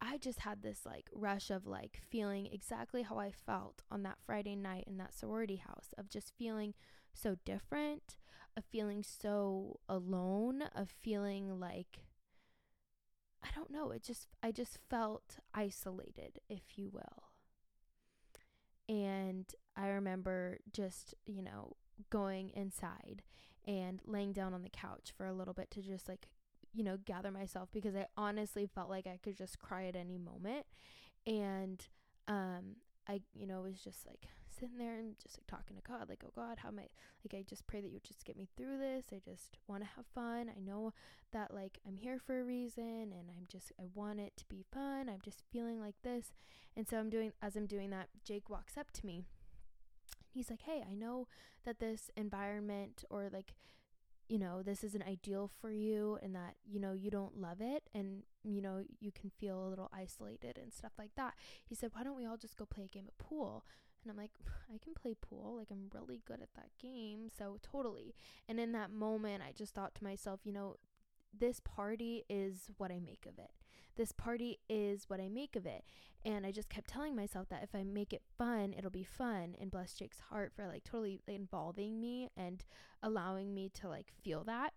I 0.00 0.18
just 0.18 0.40
had 0.40 0.62
this 0.62 0.80
like 0.84 1.08
rush 1.12 1.50
of 1.50 1.66
like 1.66 2.00
feeling 2.10 2.46
exactly 2.46 3.02
how 3.02 3.18
I 3.18 3.30
felt 3.30 3.82
on 3.90 4.02
that 4.02 4.18
Friday 4.26 4.54
night 4.56 4.84
in 4.86 4.98
that 4.98 5.14
sorority 5.14 5.56
house 5.56 5.94
of 5.96 6.10
just 6.10 6.32
feeling 6.36 6.74
so 7.14 7.36
different, 7.44 8.16
of 8.56 8.64
feeling 8.64 9.02
so 9.02 9.80
alone, 9.88 10.62
of 10.74 10.90
feeling 10.90 11.58
like 11.58 12.00
I 13.42 13.48
don't 13.54 13.70
know, 13.70 13.90
it 13.90 14.02
just 14.02 14.28
I 14.42 14.52
just 14.52 14.78
felt 14.90 15.38
isolated, 15.54 16.40
if 16.48 16.76
you 16.76 16.88
will. 16.90 17.23
And 18.88 19.46
I 19.76 19.88
remember 19.88 20.58
just, 20.72 21.14
you 21.26 21.42
know, 21.42 21.76
going 22.10 22.50
inside 22.50 23.22
and 23.66 24.00
laying 24.04 24.32
down 24.32 24.52
on 24.52 24.62
the 24.62 24.68
couch 24.68 25.12
for 25.16 25.26
a 25.26 25.32
little 25.32 25.54
bit 25.54 25.70
to 25.72 25.80
just 25.82 26.08
like 26.08 26.28
you 26.76 26.82
know, 26.82 26.98
gather 27.04 27.30
myself 27.30 27.68
because 27.72 27.94
I 27.94 28.06
honestly 28.16 28.66
felt 28.66 28.90
like 28.90 29.06
I 29.06 29.18
could 29.22 29.36
just 29.36 29.60
cry 29.60 29.86
at 29.86 29.94
any 29.94 30.18
moment. 30.18 30.66
And 31.26 31.86
um 32.26 32.76
I, 33.08 33.20
you 33.34 33.46
know, 33.46 33.60
was 33.60 33.78
just 33.80 34.06
like 34.06 34.26
sitting 34.58 34.78
there 34.78 34.98
and 34.98 35.18
just 35.22 35.38
like 35.38 35.46
talking 35.46 35.76
to 35.76 35.82
God, 35.82 36.08
like, 36.08 36.22
oh 36.24 36.32
God, 36.34 36.58
how 36.58 36.68
am 36.68 36.78
I 36.78 36.88
like 37.24 37.34
I 37.34 37.44
just 37.48 37.66
pray 37.66 37.80
that 37.80 37.90
you 37.90 38.00
just 38.02 38.24
get 38.24 38.36
me 38.36 38.48
through 38.56 38.78
this. 38.78 39.06
I 39.12 39.20
just 39.24 39.58
want 39.66 39.82
to 39.82 39.88
have 39.96 40.06
fun. 40.14 40.50
I 40.54 40.60
know 40.60 40.92
that 41.32 41.52
like 41.54 41.78
I'm 41.86 41.96
here 41.96 42.18
for 42.18 42.40
a 42.40 42.44
reason 42.44 43.12
and 43.12 43.30
I'm 43.30 43.46
just 43.48 43.72
I 43.80 43.84
want 43.94 44.20
it 44.20 44.32
to 44.36 44.44
be 44.46 44.64
fun. 44.72 45.08
I'm 45.08 45.20
just 45.24 45.42
feeling 45.52 45.80
like 45.80 45.96
this. 46.02 46.32
And 46.76 46.88
so 46.88 46.98
I'm 46.98 47.10
doing 47.10 47.32
as 47.42 47.56
I'm 47.56 47.66
doing 47.66 47.90
that, 47.90 48.08
Jake 48.24 48.48
walks 48.50 48.76
up 48.76 48.90
to 48.92 49.06
me. 49.06 49.24
He's 50.32 50.50
like, 50.50 50.62
Hey, 50.62 50.84
I 50.88 50.94
know 50.94 51.28
that 51.64 51.80
this 51.80 52.10
environment 52.16 53.04
or 53.10 53.28
like 53.32 53.54
you 54.28 54.38
know, 54.38 54.62
this 54.62 54.82
isn't 54.82 55.02
ideal 55.06 55.50
for 55.60 55.70
you 55.70 56.18
and 56.22 56.34
that, 56.34 56.54
you 56.64 56.80
know, 56.80 56.92
you 56.92 57.10
don't 57.10 57.40
love 57.40 57.58
it 57.60 57.82
and, 57.94 58.22
you 58.42 58.62
know, 58.62 58.82
you 59.00 59.12
can 59.12 59.30
feel 59.38 59.66
a 59.66 59.68
little 59.68 59.90
isolated 59.92 60.58
and 60.60 60.72
stuff 60.72 60.92
like 60.98 61.10
that. 61.16 61.34
He 61.64 61.74
said, 61.74 61.90
Why 61.92 62.04
don't 62.04 62.16
we 62.16 62.24
all 62.24 62.36
just 62.36 62.56
go 62.56 62.64
play 62.64 62.84
a 62.84 62.88
game 62.88 63.06
of 63.06 63.18
pool? 63.18 63.64
And 64.04 64.10
I'm 64.10 64.18
like, 64.18 64.32
I 64.72 64.78
can 64.78 64.94
play 64.94 65.14
pool. 65.20 65.56
Like, 65.56 65.68
I'm 65.70 65.90
really 65.94 66.20
good 66.26 66.42
at 66.42 66.54
that 66.54 66.68
game. 66.80 67.28
So, 67.36 67.58
totally. 67.62 68.14
And 68.48 68.60
in 68.60 68.72
that 68.72 68.90
moment, 68.90 69.42
I 69.42 69.52
just 69.52 69.74
thought 69.74 69.94
to 69.96 70.04
myself, 70.04 70.40
you 70.44 70.52
know, 70.52 70.76
this 71.36 71.60
party 71.60 72.22
is 72.28 72.70
what 72.76 72.90
I 72.90 73.00
make 73.00 73.26
of 73.26 73.38
it. 73.38 73.50
This 73.96 74.12
party 74.12 74.58
is 74.68 75.04
what 75.08 75.20
I 75.20 75.28
make 75.28 75.56
of 75.56 75.66
it. 75.66 75.84
And 76.24 76.44
I 76.44 76.52
just 76.52 76.68
kept 76.68 76.88
telling 76.88 77.14
myself 77.14 77.48
that 77.48 77.62
if 77.62 77.74
I 77.74 77.82
make 77.82 78.12
it 78.12 78.22
fun, 78.36 78.74
it'll 78.76 78.90
be 78.90 79.04
fun. 79.04 79.54
And 79.60 79.70
bless 79.70 79.94
Jake's 79.94 80.20
heart 80.30 80.52
for 80.54 80.66
like 80.66 80.84
totally 80.84 81.20
involving 81.26 82.00
me 82.00 82.28
and 82.36 82.64
allowing 83.02 83.54
me 83.54 83.70
to 83.80 83.88
like 83.88 84.12
feel 84.22 84.44
that. 84.44 84.72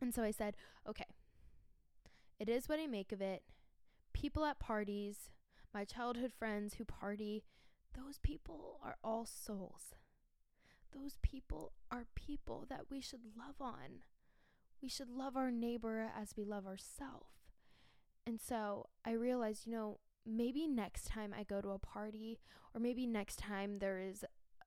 And 0.00 0.14
so 0.14 0.22
I 0.22 0.30
said, 0.30 0.56
okay, 0.88 1.06
it 2.38 2.48
is 2.48 2.68
what 2.68 2.78
I 2.78 2.86
make 2.86 3.12
of 3.12 3.20
it. 3.20 3.42
People 4.12 4.44
at 4.44 4.58
parties, 4.58 5.30
my 5.72 5.84
childhood 5.84 6.32
friends 6.32 6.74
who 6.74 6.84
party, 6.84 7.42
those 7.94 8.18
people 8.18 8.78
are 8.82 8.96
all 9.02 9.26
souls. 9.26 9.94
Those 10.92 11.18
people 11.22 11.72
are 11.90 12.06
people 12.14 12.66
that 12.68 12.90
we 12.90 13.00
should 13.00 13.22
love 13.36 13.56
on. 13.60 14.02
We 14.82 14.88
should 14.88 15.10
love 15.10 15.36
our 15.36 15.50
neighbor 15.50 16.10
as 16.16 16.36
we 16.36 16.44
love 16.44 16.66
ourselves. 16.66 17.30
And 18.26 18.40
so 18.40 18.86
I 19.04 19.12
realized, 19.12 19.66
you 19.66 19.72
know, 19.72 19.98
maybe 20.26 20.66
next 20.66 21.06
time 21.06 21.34
I 21.38 21.42
go 21.42 21.60
to 21.60 21.70
a 21.70 21.78
party, 21.78 22.38
or 22.74 22.80
maybe 22.80 23.06
next 23.06 23.38
time 23.38 23.78
there 23.78 23.98
is 23.98 24.24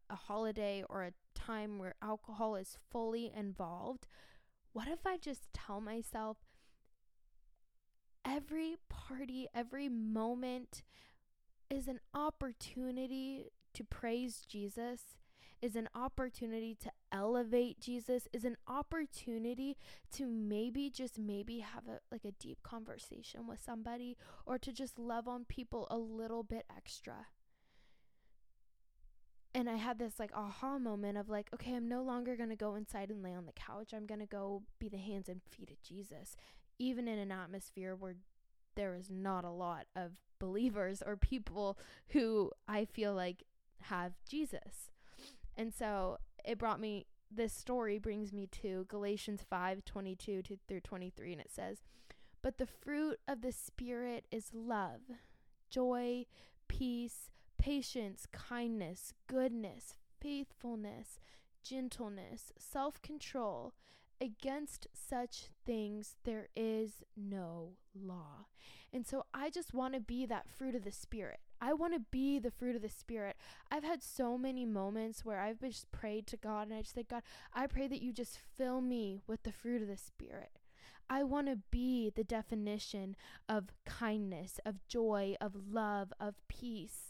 a 0.10 0.16
holiday 0.16 0.84
or 0.90 1.04
a 1.04 1.14
time 1.34 1.80
where 1.80 1.96
alcohol 2.02 2.56
is 2.56 2.78
fully 2.90 3.32
involved, 3.36 4.08
what 4.74 4.88
if 4.88 5.06
I 5.06 5.18
just 5.18 5.52
tell 5.54 5.82
myself 5.82 6.38
every 8.24 8.76
party, 8.90 9.48
every 9.54 9.90
moment 9.90 10.84
is 11.70 11.88
an 11.88 12.00
opportunity 12.14 13.52
to 13.74 13.84
praise 13.84 14.44
Jesus 14.48 15.18
is 15.62 15.76
an 15.76 15.90
opportunity 15.96 16.76
to 16.76 16.92
elevate 17.12 17.80
Jesus, 17.80 18.28
is 18.32 18.46
an 18.46 18.58
opportunity 18.68 19.76
to 20.14 20.28
maybe 20.28 20.90
just 20.90 21.18
maybe 21.18 21.60
have 21.60 21.88
a 21.88 22.00
like 22.12 22.26
a 22.26 22.32
deep 22.32 22.62
conversation 22.64 23.48
with 23.48 23.60
somebody 23.64 24.18
or 24.46 24.58
to 24.60 24.72
just 24.72 25.00
love 25.00 25.28
on 25.28 25.46
people 25.46 25.88
a 25.90 25.98
little 25.98 26.44
bit 26.44 26.66
extra. 26.76 27.28
And 29.56 29.70
I 29.70 29.78
had 29.78 29.98
this 29.98 30.20
like 30.20 30.32
aha 30.36 30.78
moment 30.78 31.18
of 31.18 31.30
like, 31.30 31.50
okay, 31.54 31.74
I'm 31.74 31.90
no 31.90 32.04
longer 32.04 32.36
going 32.36 32.50
to 32.50 32.56
go 32.56 32.76
inside 32.76 33.10
and 33.10 33.24
lay 33.24 33.34
on 33.34 33.48
the 33.48 33.54
couch. 33.54 33.92
I'm 33.94 34.06
going 34.06 34.20
to 34.20 34.28
go 34.28 34.62
be 34.78 34.88
the 34.88 34.98
hands 34.98 35.30
and 35.30 35.42
feet 35.42 35.72
of 35.72 35.82
Jesus, 35.82 36.36
even 36.78 37.08
in 37.08 37.18
an 37.18 37.32
atmosphere 37.32 37.96
where 37.96 38.18
there 38.78 38.96
is 38.96 39.10
not 39.10 39.44
a 39.44 39.50
lot 39.50 39.88
of 39.96 40.12
believers 40.40 41.04
or 41.06 41.18
people 41.18 41.78
who 42.10 42.52
I 42.68 42.86
feel 42.86 43.14
like 43.14 43.44
have 43.82 44.14
Jesus. 44.30 44.92
And 45.58 45.74
so 45.74 46.20
it 46.46 46.58
brought 46.58 46.80
me 46.80 47.08
this 47.30 47.52
story 47.52 47.98
brings 47.98 48.32
me 48.32 48.48
to 48.62 48.86
Galatians 48.88 49.44
5 49.50 49.84
22 49.84 50.42
to, 50.44 50.58
through 50.68 50.80
23, 50.80 51.34
and 51.34 51.42
it 51.42 51.52
says, 51.52 51.80
But 52.42 52.58
the 52.58 52.68
fruit 52.68 53.20
of 53.28 53.42
the 53.42 53.52
Spirit 53.52 54.26
is 54.32 54.52
love, 54.54 55.02
joy, 55.70 56.26
peace, 56.70 57.30
patience, 57.58 58.28
kindness, 58.32 59.14
goodness, 59.28 59.98
faithfulness, 60.22 61.20
gentleness, 61.64 62.54
self 62.58 63.02
control. 63.02 63.74
Against 64.20 64.88
such 64.94 65.46
things 65.66 66.16
there 66.24 66.48
is 66.56 67.04
no 67.16 67.74
law. 67.96 68.48
And 68.92 69.06
so 69.06 69.26
I 69.34 69.50
just 69.50 69.74
want 69.74 69.94
to 69.94 70.00
be 70.00 70.26
that 70.26 70.50
fruit 70.50 70.74
of 70.74 70.84
the 70.84 70.92
Spirit. 70.92 71.40
I 71.60 71.74
want 71.74 71.94
to 71.94 72.00
be 72.12 72.40
the 72.40 72.52
fruit 72.52 72.76
of 72.76 72.82
the 72.82 72.90
Spirit. 72.90 73.36
I've 73.72 73.84
had 73.84 74.04
so 74.04 74.38
many 74.38 74.66
moments 74.66 75.26
where 75.26 75.40
I've 75.40 75.60
just 75.60 75.92
prayed 75.92 76.26
to 76.28 76.38
God 76.38 76.68
and 76.68 76.78
I 76.78 76.82
just 76.82 76.96
said, 76.96 77.08
God, 77.08 77.24
I 77.54 77.68
pray 77.68 77.88
that 77.88 78.02
you 78.02 78.14
just 78.14 78.40
fill 78.58 78.82
me 78.82 79.22
with 79.28 79.44
the 79.44 79.52
fruit 79.52 79.82
of 79.82 79.88
the 79.88 79.98
Spirit. 79.98 80.52
I 81.10 81.24
want 81.24 81.48
to 81.48 81.60
be 81.72 82.12
the 82.14 82.24
definition 82.24 83.16
of 83.48 83.72
kindness, 83.86 84.60
of 84.66 84.86
joy, 84.88 85.36
of 85.40 85.54
love, 85.72 86.12
of 86.20 86.36
peace. 86.48 87.07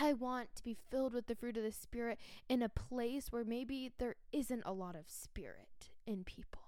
I 0.00 0.12
want 0.12 0.54
to 0.56 0.64
be 0.64 0.76
filled 0.90 1.12
with 1.12 1.26
the 1.26 1.34
fruit 1.34 1.56
of 1.56 1.62
the 1.62 1.72
Spirit 1.72 2.18
in 2.48 2.62
a 2.62 2.68
place 2.68 3.30
where 3.30 3.44
maybe 3.44 3.92
there 3.98 4.16
isn't 4.32 4.62
a 4.64 4.72
lot 4.72 4.94
of 4.94 5.08
Spirit 5.08 5.90
in 6.06 6.24
people. 6.24 6.62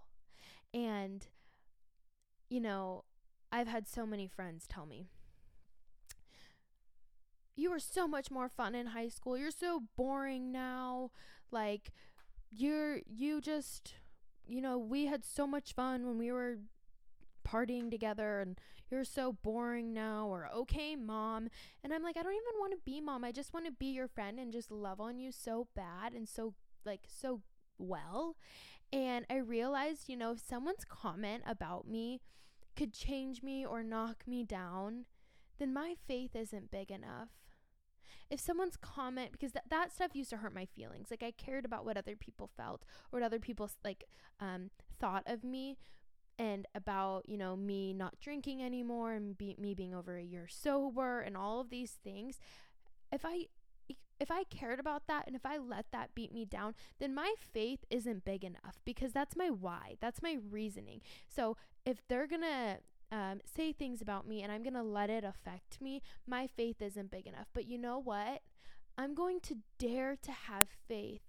And, 0.75 1.26
you 2.49 2.60
know, 2.60 3.04
I've 3.52 3.68
had 3.68 3.88
so 3.88 4.06
many 4.06 4.26
friends 4.26 4.66
tell 4.66 4.87
me, 4.87 5.06
you 7.56 7.70
were 7.70 7.78
so 7.78 8.08
much 8.08 8.30
more 8.30 8.49
fun 8.49 8.75
in 8.75 8.87
high 8.87 9.08
school. 9.08 9.37
You're 9.37 9.50
so 9.50 9.82
boring 9.96 10.50
now. 10.50 11.10
Like 11.50 11.90
you're 12.50 13.00
you 13.06 13.40
just 13.40 13.94
you 14.46 14.60
know, 14.60 14.78
we 14.78 15.06
had 15.06 15.25
so 15.25 15.46
much 15.46 15.75
fun 15.75 16.06
when 16.06 16.18
we 16.18 16.32
were 16.32 16.58
partying 17.50 17.90
together 17.90 18.40
and 18.40 18.59
you're 18.90 19.04
so 19.04 19.33
boring 19.33 19.92
now 19.92 20.26
or 20.26 20.49
okay 20.54 20.95
mom 20.97 21.49
and 21.83 21.92
i'm 21.92 22.02
like 22.02 22.16
i 22.16 22.23
don't 22.23 22.33
even 22.33 22.59
want 22.59 22.73
to 22.73 22.78
be 22.85 23.00
mom 23.00 23.25
i 23.25 23.33
just 23.33 23.54
want 23.54 23.64
to 23.66 23.73
be 23.73 23.87
your 23.87 24.09
friend 24.09 24.38
and 24.38 24.52
just 24.52 24.71
love 24.71 25.00
on 25.00 25.19
you 25.19 25.33
so 25.33 25.66
bad 25.75 26.12
and 26.12 26.28
so 26.28 26.54
like 26.85 27.02
so 27.07 27.40
well 27.78 28.37
and 28.92 29.25
i 29.30 29.37
realized 29.37 30.09
you 30.09 30.16
know 30.16 30.33
if 30.33 30.40
someone's 30.40 30.85
comment 30.85 31.42
about 31.47 31.87
me 31.88 32.21
could 32.76 32.92
change 32.92 33.42
me 33.42 33.64
or 33.64 33.83
knock 33.83 34.25
me 34.26 34.45
down 34.45 35.04
then 35.61 35.73
my 35.73 35.95
faith 36.09 36.35
isn't 36.35 36.71
big 36.73 36.90
enough. 36.90 37.28
If 38.30 38.40
someone's 38.40 38.76
comment 38.76 39.33
because 39.33 39.52
that 39.52 39.64
that 39.71 39.92
stuff 39.92 40.14
used 40.14 40.30
to 40.30 40.38
hurt 40.38 40.54
my 40.54 40.64
feelings 40.64 41.09
like 41.11 41.23
i 41.23 41.33
cared 41.33 41.64
about 41.64 41.85
what 41.85 41.97
other 41.97 42.14
people 42.14 42.49
felt 42.57 42.85
or 43.11 43.19
what 43.19 43.26
other 43.26 43.40
people 43.40 43.69
like 43.85 44.04
um 44.38 44.71
thought 45.00 45.25
of 45.26 45.42
me 45.42 45.76
and 46.40 46.66
about 46.75 47.28
you 47.28 47.37
know 47.37 47.54
me 47.54 47.92
not 47.92 48.18
drinking 48.18 48.62
anymore 48.62 49.12
and 49.12 49.37
be, 49.37 49.54
me 49.59 49.75
being 49.75 49.94
over 49.94 50.16
a 50.16 50.23
year 50.23 50.49
sober 50.49 51.20
and 51.20 51.37
all 51.37 51.61
of 51.61 51.68
these 51.68 51.99
things 52.02 52.40
if 53.12 53.26
i 53.26 53.44
if 54.18 54.30
i 54.30 54.42
cared 54.44 54.80
about 54.80 55.06
that 55.06 55.26
and 55.26 55.37
if 55.37 55.44
i 55.44 55.59
let 55.59 55.85
that 55.92 56.14
beat 56.14 56.32
me 56.32 56.47
down 56.47 56.75
then 56.99 57.14
my 57.14 57.35
faith 57.38 57.80
isn't 57.90 58.25
big 58.25 58.42
enough 58.42 58.80
because 58.87 59.12
that's 59.12 59.37
my 59.37 59.50
why 59.50 59.97
that's 60.00 60.23
my 60.23 60.38
reasoning 60.50 61.02
so 61.28 61.59
if 61.85 61.99
they're 62.09 62.26
gonna 62.26 62.78
um, 63.12 63.40
say 63.44 63.73
things 63.73 64.00
about 64.00 64.26
me 64.26 64.40
and 64.40 64.52
I'm 64.52 64.62
going 64.62 64.75
to 64.75 64.85
let 64.85 65.11
it 65.11 65.25
affect 65.25 65.80
me, 65.80 66.00
my 66.28 66.47
faith 66.47 66.80
isn't 66.80 67.11
big 67.11 67.26
enough. 67.26 67.49
But 67.52 67.66
you 67.66 67.76
know 67.76 67.99
what? 67.99 68.42
I'm 68.97 69.16
going 69.16 69.40
to 69.40 69.56
dare 69.80 70.16
to 70.23 70.30
have 70.30 70.68
faith 70.87 71.23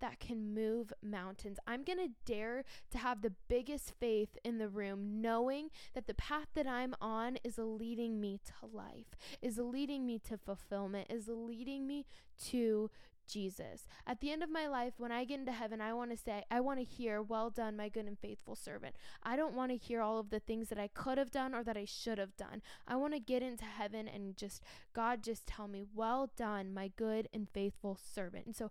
that 0.00 0.20
can 0.20 0.54
move 0.54 0.92
mountains. 1.02 1.58
I'm 1.66 1.84
going 1.84 1.98
to 1.98 2.14
dare 2.24 2.64
to 2.90 2.98
have 2.98 3.22
the 3.22 3.32
biggest 3.48 3.92
faith 3.98 4.36
in 4.44 4.58
the 4.58 4.68
room, 4.68 5.20
knowing 5.20 5.70
that 5.94 6.06
the 6.06 6.14
path 6.14 6.48
that 6.54 6.66
I'm 6.66 6.94
on 7.00 7.38
is 7.44 7.58
leading 7.58 8.20
me 8.20 8.40
to 8.46 8.66
life, 8.66 9.16
is 9.42 9.58
leading 9.58 10.06
me 10.06 10.18
to 10.28 10.36
fulfillment, 10.36 11.08
is 11.10 11.28
leading 11.28 11.86
me 11.86 12.04
to 12.46 12.90
Jesus. 13.26 13.86
At 14.06 14.20
the 14.20 14.30
end 14.30 14.42
of 14.42 14.50
my 14.50 14.66
life, 14.66 14.94
when 14.98 15.12
I 15.12 15.24
get 15.24 15.40
into 15.40 15.52
heaven, 15.52 15.80
I 15.80 15.92
want 15.92 16.10
to 16.10 16.16
say, 16.16 16.44
I 16.50 16.60
want 16.60 16.78
to 16.78 16.84
hear, 16.84 17.20
Well 17.20 17.50
done, 17.50 17.76
my 17.76 17.88
good 17.88 18.06
and 18.06 18.18
faithful 18.18 18.54
servant. 18.54 18.96
I 19.22 19.36
don't 19.36 19.54
want 19.54 19.72
to 19.72 19.76
hear 19.76 20.00
all 20.00 20.18
of 20.18 20.30
the 20.30 20.40
things 20.40 20.68
that 20.68 20.78
I 20.78 20.88
could 20.88 21.18
have 21.18 21.30
done 21.30 21.54
or 21.54 21.62
that 21.64 21.76
I 21.76 21.84
should 21.84 22.18
have 22.18 22.36
done. 22.36 22.62
I 22.86 22.96
want 22.96 23.14
to 23.14 23.20
get 23.20 23.42
into 23.42 23.64
heaven 23.64 24.08
and 24.08 24.36
just, 24.36 24.62
God, 24.92 25.22
just 25.22 25.46
tell 25.46 25.68
me, 25.68 25.82
Well 25.94 26.30
done, 26.36 26.72
my 26.72 26.90
good 26.96 27.28
and 27.32 27.48
faithful 27.48 27.98
servant. 28.14 28.46
And 28.46 28.56
so, 28.56 28.70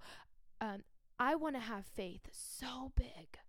um, 0.61 0.83
I 1.19 1.35
want 1.35 1.55
to 1.55 1.61
have 1.61 1.85
faith 1.85 2.27
so 2.31 2.91
big 2.95 3.39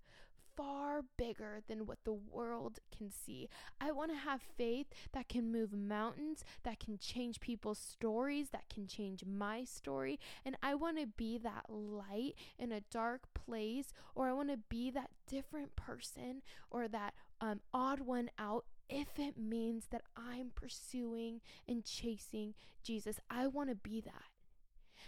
far 0.56 1.02
bigger 1.16 1.60
than 1.68 1.86
what 1.86 1.98
the 2.04 2.12
world 2.12 2.78
can 2.96 3.10
see. 3.10 3.48
I 3.80 3.92
want 3.92 4.10
to 4.10 4.16
have 4.16 4.40
faith 4.56 4.86
that 5.12 5.28
can 5.28 5.52
move 5.52 5.72
mountains, 5.72 6.44
that 6.64 6.80
can 6.80 6.98
change 6.98 7.40
people's 7.40 7.78
stories, 7.78 8.48
that 8.50 8.68
can 8.72 8.86
change 8.86 9.24
my 9.24 9.64
story. 9.64 10.18
And 10.44 10.56
I 10.62 10.74
want 10.74 10.98
to 10.98 11.06
be 11.06 11.38
that 11.38 11.66
light 11.68 12.34
in 12.58 12.72
a 12.72 12.80
dark 12.80 13.28
place, 13.34 13.92
or 14.14 14.28
I 14.28 14.32
want 14.32 14.50
to 14.50 14.56
be 14.56 14.90
that 14.92 15.10
different 15.28 15.76
person 15.76 16.42
or 16.70 16.88
that 16.88 17.14
um, 17.40 17.60
odd 17.74 18.00
one 18.00 18.30
out 18.38 18.64
if 18.88 19.18
it 19.18 19.36
means 19.36 19.88
that 19.90 20.02
I'm 20.16 20.52
pursuing 20.54 21.40
and 21.68 21.84
chasing 21.84 22.54
Jesus. 22.82 23.20
I 23.28 23.46
want 23.46 23.68
to 23.68 23.74
be 23.74 24.00
that. 24.00 24.35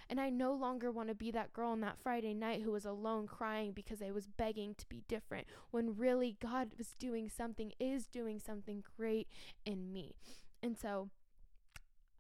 And 0.09 0.21
I 0.21 0.31
no 0.31 0.52
longer 0.52 0.90
want 0.90 1.09
to 1.09 1.14
be 1.14 1.31
that 1.33 1.52
girl 1.52 1.71
on 1.71 1.81
that 1.81 1.99
Friday 2.02 2.35
night 2.35 2.62
who 2.62 2.73
was 2.73 2.85
alone 2.85 3.26
crying 3.26 3.73
because 3.73 4.02
I 4.02 4.11
was 4.11 4.26
begging 4.26 4.75
to 4.76 4.88
be 4.88 5.02
different 5.09 5.47
when 5.71 5.97
really 5.97 6.37
God 6.40 6.73
was 6.78 6.95
doing 6.99 7.28
something, 7.28 7.73
is 7.78 8.07
doing 8.07 8.38
something 8.38 8.83
great 8.97 9.28
in 9.64 9.93
me. 9.93 10.14
And 10.62 10.76
so 10.76 11.11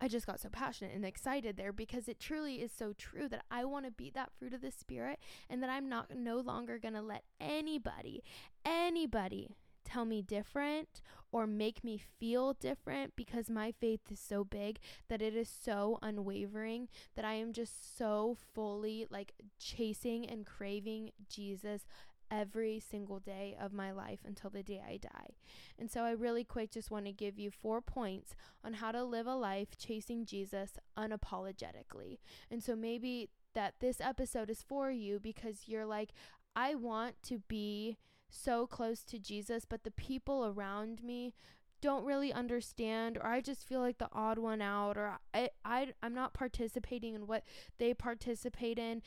I 0.00 0.08
just 0.08 0.26
got 0.26 0.40
so 0.40 0.48
passionate 0.48 0.94
and 0.94 1.04
excited 1.04 1.56
there 1.56 1.72
because 1.72 2.08
it 2.08 2.20
truly 2.20 2.56
is 2.56 2.70
so 2.70 2.92
true 2.92 3.28
that 3.28 3.44
I 3.50 3.64
want 3.64 3.84
to 3.84 3.90
be 3.90 4.10
that 4.10 4.30
fruit 4.38 4.54
of 4.54 4.60
the 4.60 4.70
Spirit 4.70 5.18
and 5.50 5.62
that 5.62 5.70
I'm 5.70 5.88
not 5.88 6.14
no 6.14 6.38
longer 6.38 6.78
going 6.78 6.94
to 6.94 7.02
let 7.02 7.24
anybody, 7.40 8.22
anybody 8.64 9.56
tell 9.88 10.04
me 10.04 10.22
different 10.22 11.00
or 11.30 11.46
make 11.46 11.84
me 11.84 12.00
feel 12.18 12.54
different 12.54 13.14
because 13.16 13.50
my 13.50 13.72
faith 13.72 14.00
is 14.10 14.20
so 14.20 14.44
big 14.44 14.78
that 15.08 15.22
it 15.22 15.34
is 15.34 15.48
so 15.48 15.98
unwavering 16.02 16.88
that 17.16 17.24
I 17.24 17.34
am 17.34 17.52
just 17.52 17.96
so 17.96 18.36
fully 18.54 19.06
like 19.10 19.32
chasing 19.58 20.28
and 20.28 20.46
craving 20.46 21.10
Jesus 21.28 21.82
every 22.30 22.78
single 22.78 23.18
day 23.18 23.56
of 23.58 23.72
my 23.72 23.90
life 23.90 24.20
until 24.26 24.50
the 24.50 24.62
day 24.62 24.82
I 24.86 24.98
die. 24.98 25.34
And 25.78 25.90
so 25.90 26.02
I 26.02 26.10
really 26.10 26.44
quick 26.44 26.70
just 26.70 26.90
want 26.90 27.06
to 27.06 27.12
give 27.12 27.38
you 27.38 27.50
four 27.50 27.80
points 27.80 28.34
on 28.62 28.74
how 28.74 28.92
to 28.92 29.02
live 29.02 29.26
a 29.26 29.34
life 29.34 29.76
chasing 29.78 30.26
Jesus 30.26 30.72
unapologetically. 30.96 32.18
And 32.50 32.62
so 32.62 32.76
maybe 32.76 33.30
that 33.54 33.74
this 33.80 34.00
episode 34.00 34.50
is 34.50 34.62
for 34.62 34.90
you 34.90 35.18
because 35.18 35.62
you're 35.66 35.86
like 35.86 36.10
I 36.54 36.74
want 36.74 37.22
to 37.24 37.38
be 37.46 37.98
so 38.30 38.66
close 38.66 39.04
to 39.04 39.18
Jesus, 39.18 39.64
but 39.64 39.84
the 39.84 39.90
people 39.90 40.44
around 40.44 41.02
me 41.02 41.34
don't 41.80 42.04
really 42.04 42.32
understand 42.32 43.16
or 43.16 43.26
I 43.26 43.40
just 43.40 43.66
feel 43.66 43.80
like 43.80 43.98
the 43.98 44.08
odd 44.12 44.38
one 44.38 44.60
out 44.60 44.96
or 44.96 45.18
I, 45.32 45.50
I 45.64 45.92
I'm 46.02 46.14
not 46.14 46.34
participating 46.34 47.14
in 47.14 47.26
what 47.26 47.44
they 47.78 47.94
participate 47.94 48.78
in 48.78 49.02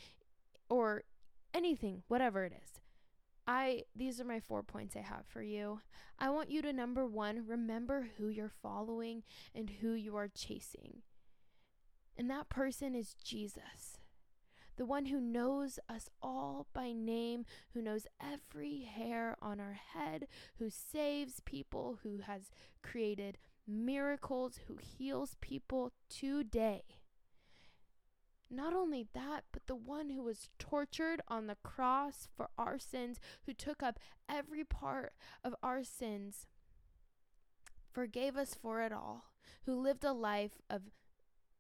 or 0.70 1.04
anything, 1.54 2.04
whatever 2.08 2.46
it 2.46 2.54
is. 2.54 2.80
I 3.46 3.84
these 3.96 4.22
are 4.22 4.26
my 4.26 4.40
four 4.40 4.64
points 4.64 4.96
I 4.96 5.02
have 5.02 5.26
for 5.28 5.42
you. 5.42 5.82
I 6.18 6.30
want 6.30 6.50
you 6.50 6.62
to 6.62 6.72
number 6.72 7.06
1, 7.06 7.46
remember 7.48 8.10
who 8.18 8.30
you're 8.30 8.52
following 8.62 9.24
and 9.54 9.70
who 9.82 9.94
you 9.94 10.16
are 10.16 10.30
chasing. 10.30 11.02
And 12.18 12.30
that 12.30 12.50
person 12.50 12.96
is 12.96 13.16
Jesus 13.16 13.98
the 14.82 14.86
one 14.88 15.06
who 15.06 15.22
knows 15.22 15.78
us 15.88 16.10
all 16.24 16.66
by 16.74 16.92
name, 16.92 17.46
who 17.72 17.84
knows 17.84 18.08
every 18.20 18.80
hair 18.80 19.38
on 19.40 19.60
our 19.60 19.78
head, 19.94 20.26
who 20.58 20.72
saves 20.72 21.40
people, 21.46 22.00
who 22.02 22.18
has 22.26 22.50
created 22.82 23.38
miracles, 23.68 24.62
who 24.66 24.78
heals 24.78 25.36
people 25.40 25.92
today. 26.10 26.82
Not 28.50 28.74
only 28.74 29.06
that, 29.14 29.44
but 29.52 29.68
the 29.68 29.76
one 29.76 30.10
who 30.10 30.24
was 30.24 30.50
tortured 30.58 31.22
on 31.28 31.46
the 31.46 31.58
cross 31.62 32.28
for 32.36 32.50
our 32.58 32.80
sins, 32.80 33.20
who 33.46 33.54
took 33.54 33.84
up 33.84 34.00
every 34.28 34.64
part 34.64 35.14
of 35.44 35.54
our 35.62 35.84
sins, 35.84 36.48
forgave 37.94 38.36
us 38.36 38.56
for 38.60 38.82
it 38.82 38.92
all, 38.92 39.26
who 39.68 39.76
lived 39.76 40.04
a 40.04 40.12
life 40.12 40.58
of 40.72 40.82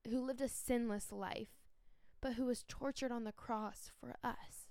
who 0.10 0.20
lived 0.26 0.42
a 0.42 0.50
sinless 0.50 1.12
life 1.12 1.61
but 2.22 2.34
who 2.34 2.46
was 2.46 2.66
tortured 2.68 3.12
on 3.12 3.24
the 3.24 3.32
cross 3.32 3.92
for 4.00 4.16
us. 4.24 4.68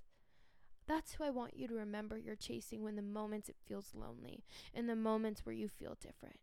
That's 0.86 1.12
who 1.12 1.24
I 1.24 1.30
want 1.30 1.56
you 1.56 1.68
to 1.68 1.74
remember 1.74 2.18
you're 2.18 2.34
chasing 2.34 2.82
when 2.82 2.96
the 2.96 3.02
moments 3.02 3.48
it 3.48 3.56
feels 3.66 3.92
lonely, 3.94 4.44
in 4.74 4.86
the 4.86 4.96
moments 4.96 5.44
where 5.44 5.54
you 5.54 5.68
feel 5.68 5.96
different. 6.00 6.40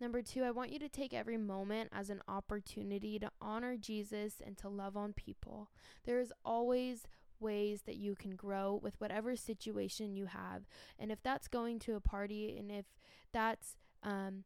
Number 0.00 0.22
two, 0.22 0.44
I 0.44 0.52
want 0.52 0.72
you 0.72 0.78
to 0.78 0.88
take 0.88 1.12
every 1.12 1.36
moment 1.36 1.90
as 1.92 2.08
an 2.08 2.22
opportunity 2.28 3.18
to 3.18 3.30
honor 3.40 3.76
Jesus 3.76 4.34
and 4.44 4.56
to 4.58 4.68
love 4.68 4.96
on 4.96 5.12
people. 5.12 5.70
There 6.04 6.20
is 6.20 6.32
always 6.44 7.06
ways 7.40 7.82
that 7.82 7.96
you 7.96 8.14
can 8.14 8.36
grow 8.36 8.78
with 8.80 9.00
whatever 9.00 9.34
situation 9.36 10.14
you 10.14 10.26
have. 10.26 10.68
And 10.98 11.10
if 11.10 11.22
that's 11.22 11.48
going 11.48 11.78
to 11.80 11.96
a 11.96 12.00
party 12.00 12.56
and 12.58 12.70
if 12.70 12.86
that's 13.32 13.76
um, 14.02 14.44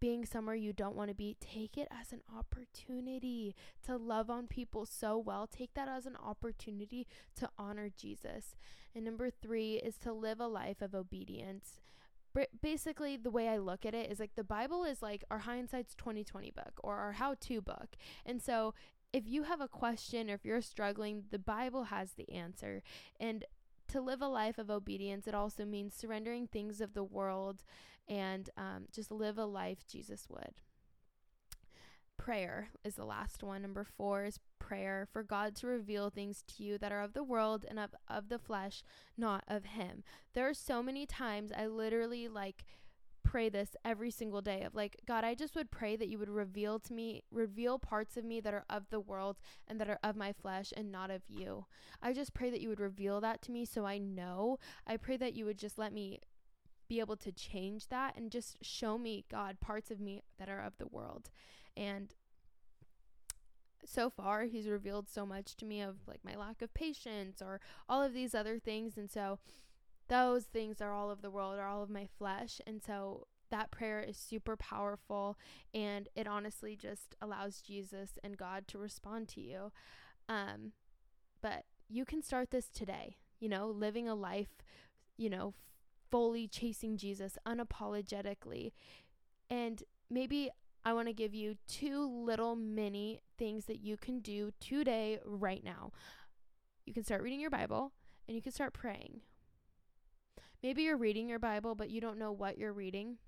being 0.00 0.24
somewhere 0.24 0.54
you 0.54 0.72
don't 0.72 0.96
want 0.96 1.10
to 1.10 1.14
be, 1.14 1.36
take 1.40 1.76
it 1.76 1.88
as 1.90 2.12
an 2.12 2.20
opportunity 2.36 3.54
to 3.86 3.96
love 3.96 4.30
on 4.30 4.46
people 4.46 4.86
so 4.86 5.18
well. 5.18 5.46
Take 5.46 5.74
that 5.74 5.88
as 5.88 6.06
an 6.06 6.16
opportunity 6.16 7.06
to 7.36 7.48
honor 7.58 7.90
Jesus. 7.96 8.56
And 8.94 9.04
number 9.04 9.30
three 9.30 9.74
is 9.74 9.96
to 9.98 10.12
live 10.12 10.40
a 10.40 10.46
life 10.46 10.80
of 10.80 10.94
obedience. 10.94 11.80
Basically, 12.60 13.16
the 13.16 13.30
way 13.30 13.48
I 13.48 13.58
look 13.58 13.86
at 13.86 13.94
it 13.94 14.10
is 14.10 14.18
like 14.18 14.34
the 14.34 14.42
Bible 14.42 14.84
is 14.84 15.00
like 15.02 15.24
our 15.30 15.38
hindsight's 15.38 15.94
2020 15.94 16.50
book 16.50 16.80
or 16.82 16.96
our 16.96 17.12
how 17.12 17.34
to 17.42 17.60
book. 17.60 17.96
And 18.26 18.42
so 18.42 18.74
if 19.12 19.28
you 19.28 19.44
have 19.44 19.60
a 19.60 19.68
question 19.68 20.28
or 20.28 20.34
if 20.34 20.44
you're 20.44 20.60
struggling, 20.60 21.24
the 21.30 21.38
Bible 21.38 21.84
has 21.84 22.12
the 22.12 22.28
answer. 22.32 22.82
And 23.20 23.44
to 23.94 24.00
live 24.00 24.20
a 24.20 24.26
life 24.26 24.58
of 24.58 24.70
obedience, 24.70 25.28
it 25.28 25.36
also 25.36 25.64
means 25.64 25.94
surrendering 25.94 26.48
things 26.48 26.80
of 26.80 26.94
the 26.94 27.04
world 27.04 27.62
and 28.08 28.50
um, 28.56 28.86
just 28.92 29.12
live 29.12 29.38
a 29.38 29.44
life 29.44 29.86
Jesus 29.88 30.26
would. 30.28 30.54
Prayer 32.18 32.70
is 32.82 32.96
the 32.96 33.04
last 33.04 33.44
one. 33.44 33.62
Number 33.62 33.84
four 33.84 34.24
is 34.24 34.40
prayer 34.58 35.06
for 35.12 35.22
God 35.22 35.54
to 35.56 35.68
reveal 35.68 36.10
things 36.10 36.42
to 36.48 36.64
you 36.64 36.76
that 36.78 36.90
are 36.90 37.02
of 37.02 37.12
the 37.12 37.22
world 37.22 37.64
and 37.68 37.78
of, 37.78 37.94
of 38.08 38.28
the 38.30 38.38
flesh, 38.38 38.82
not 39.16 39.44
of 39.46 39.64
Him. 39.64 40.02
There 40.32 40.48
are 40.48 40.54
so 40.54 40.82
many 40.82 41.06
times 41.06 41.52
I 41.56 41.66
literally 41.66 42.26
like 42.26 42.64
pray 43.34 43.48
this 43.48 43.74
every 43.84 44.12
single 44.12 44.40
day 44.40 44.62
of 44.62 44.76
like 44.76 44.96
god 45.06 45.24
i 45.24 45.34
just 45.34 45.56
would 45.56 45.68
pray 45.70 45.96
that 45.96 46.06
you 46.06 46.20
would 46.20 46.28
reveal 46.28 46.78
to 46.78 46.92
me 46.92 47.20
reveal 47.32 47.80
parts 47.80 48.16
of 48.16 48.24
me 48.24 48.40
that 48.40 48.54
are 48.54 48.64
of 48.70 48.88
the 48.90 49.00
world 49.00 49.38
and 49.66 49.80
that 49.80 49.90
are 49.90 49.98
of 50.04 50.14
my 50.14 50.32
flesh 50.32 50.72
and 50.76 50.92
not 50.92 51.10
of 51.10 51.22
you 51.28 51.66
i 52.00 52.12
just 52.12 52.32
pray 52.32 52.48
that 52.48 52.60
you 52.60 52.68
would 52.68 52.78
reveal 52.78 53.20
that 53.20 53.42
to 53.42 53.50
me 53.50 53.64
so 53.64 53.84
i 53.84 53.98
know 53.98 54.56
i 54.86 54.96
pray 54.96 55.16
that 55.16 55.34
you 55.34 55.44
would 55.44 55.58
just 55.58 55.78
let 55.78 55.92
me 55.92 56.20
be 56.88 57.00
able 57.00 57.16
to 57.16 57.32
change 57.32 57.88
that 57.88 58.16
and 58.16 58.30
just 58.30 58.56
show 58.62 58.98
me, 58.98 59.24
God, 59.30 59.60
parts 59.60 59.90
of 59.90 60.00
me 60.00 60.22
that 60.38 60.48
are 60.48 60.60
of 60.60 60.76
the 60.78 60.86
world. 60.86 61.30
And 61.76 62.14
so 63.84 64.10
far, 64.10 64.44
He's 64.44 64.68
revealed 64.68 65.08
so 65.08 65.26
much 65.26 65.56
to 65.56 65.64
me 65.64 65.80
of 65.80 65.96
like 66.06 66.20
my 66.24 66.36
lack 66.36 66.62
of 66.62 66.72
patience 66.74 67.42
or 67.42 67.60
all 67.88 68.02
of 68.02 68.14
these 68.14 68.34
other 68.34 68.58
things. 68.58 68.96
And 68.96 69.10
so, 69.10 69.38
those 70.08 70.44
things 70.44 70.80
are 70.80 70.92
all 70.92 71.10
of 71.10 71.22
the 71.22 71.30
world, 71.30 71.58
are 71.58 71.68
all 71.68 71.82
of 71.82 71.90
my 71.90 72.08
flesh. 72.18 72.60
And 72.66 72.82
so, 72.82 73.26
that 73.50 73.70
prayer 73.70 74.00
is 74.00 74.16
super 74.16 74.56
powerful 74.56 75.38
and 75.72 76.08
it 76.16 76.26
honestly 76.26 76.74
just 76.74 77.14
allows 77.22 77.60
Jesus 77.60 78.18
and 78.24 78.36
God 78.36 78.66
to 78.68 78.78
respond 78.78 79.28
to 79.28 79.40
you. 79.40 79.70
Um, 80.28 80.72
but 81.40 81.64
you 81.88 82.04
can 82.04 82.22
start 82.22 82.50
this 82.50 82.68
today, 82.68 83.16
you 83.38 83.48
know, 83.48 83.68
living 83.68 84.08
a 84.08 84.14
life, 84.14 84.64
you 85.16 85.30
know, 85.30 85.54
fully 86.10 86.48
chasing 86.48 86.96
Jesus 86.96 87.38
unapologetically. 87.46 88.72
And 89.48 89.82
maybe 90.10 90.50
I 90.84 90.92
want 90.92 91.08
to 91.08 91.14
give 91.14 91.34
you 91.34 91.56
two 91.66 92.04
little 92.04 92.56
mini 92.56 93.20
things 93.38 93.66
that 93.66 93.80
you 93.80 93.96
can 93.96 94.20
do 94.20 94.50
today, 94.60 95.18
right 95.24 95.62
now. 95.62 95.92
You 96.86 96.92
can 96.92 97.04
start 97.04 97.22
reading 97.22 97.40
your 97.40 97.50
Bible 97.50 97.92
and 98.26 98.34
you 98.34 98.42
can 98.42 98.52
start 98.52 98.72
praying. 98.72 99.20
Maybe 100.64 100.84
you're 100.84 100.96
reading 100.96 101.28
your 101.28 101.38
Bible, 101.38 101.74
but 101.74 101.90
you 101.90 102.00
don't 102.00 102.18
know 102.18 102.32
what 102.32 102.56
you're 102.56 102.72
reading. 102.72 103.18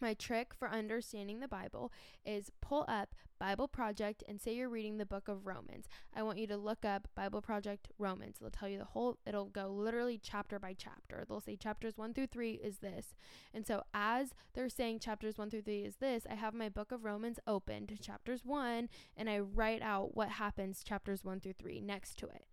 my 0.00 0.12
trick 0.14 0.52
for 0.52 0.68
understanding 0.68 1.38
the 1.38 1.46
Bible 1.46 1.92
is 2.24 2.50
pull 2.60 2.84
up 2.88 3.14
Bible 3.38 3.68
Project 3.68 4.24
and 4.28 4.40
say 4.40 4.54
you're 4.54 4.68
reading 4.68 4.98
the 4.98 5.06
book 5.06 5.28
of 5.28 5.46
Romans. 5.46 5.86
I 6.12 6.24
want 6.24 6.38
you 6.38 6.48
to 6.48 6.56
look 6.56 6.84
up 6.84 7.06
Bible 7.14 7.40
Project 7.42 7.88
Romans. 7.96 8.38
They'll 8.40 8.50
tell 8.50 8.68
you 8.68 8.78
the 8.78 8.84
whole, 8.84 9.18
it'll 9.24 9.46
go 9.46 9.68
literally 9.68 10.18
chapter 10.20 10.58
by 10.58 10.74
chapter. 10.76 11.24
They'll 11.28 11.40
say 11.40 11.54
chapters 11.54 11.96
one 11.96 12.12
through 12.12 12.26
three 12.26 12.54
is 12.54 12.78
this. 12.78 13.14
And 13.54 13.64
so 13.64 13.84
as 13.94 14.34
they're 14.54 14.68
saying 14.68 14.98
chapters 14.98 15.38
one 15.38 15.50
through 15.50 15.62
three 15.62 15.82
is 15.82 15.96
this, 15.96 16.26
I 16.28 16.34
have 16.34 16.54
my 16.54 16.68
book 16.68 16.90
of 16.90 17.04
Romans 17.04 17.38
open 17.46 17.86
to 17.86 17.96
chapters 17.96 18.44
one 18.44 18.88
and 19.16 19.30
I 19.30 19.38
write 19.38 19.82
out 19.82 20.16
what 20.16 20.30
happens 20.30 20.82
chapters 20.82 21.24
one 21.24 21.38
through 21.38 21.54
three 21.54 21.80
next 21.80 22.18
to 22.18 22.26
it. 22.26 22.46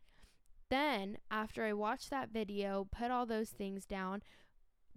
Then, 0.70 1.18
after 1.30 1.64
I 1.64 1.74
watch 1.74 2.10
that 2.10 2.32
video, 2.32 2.88
put 2.92 3.12
all 3.12 3.26
those 3.26 3.50
things 3.50 3.86
down, 3.86 4.24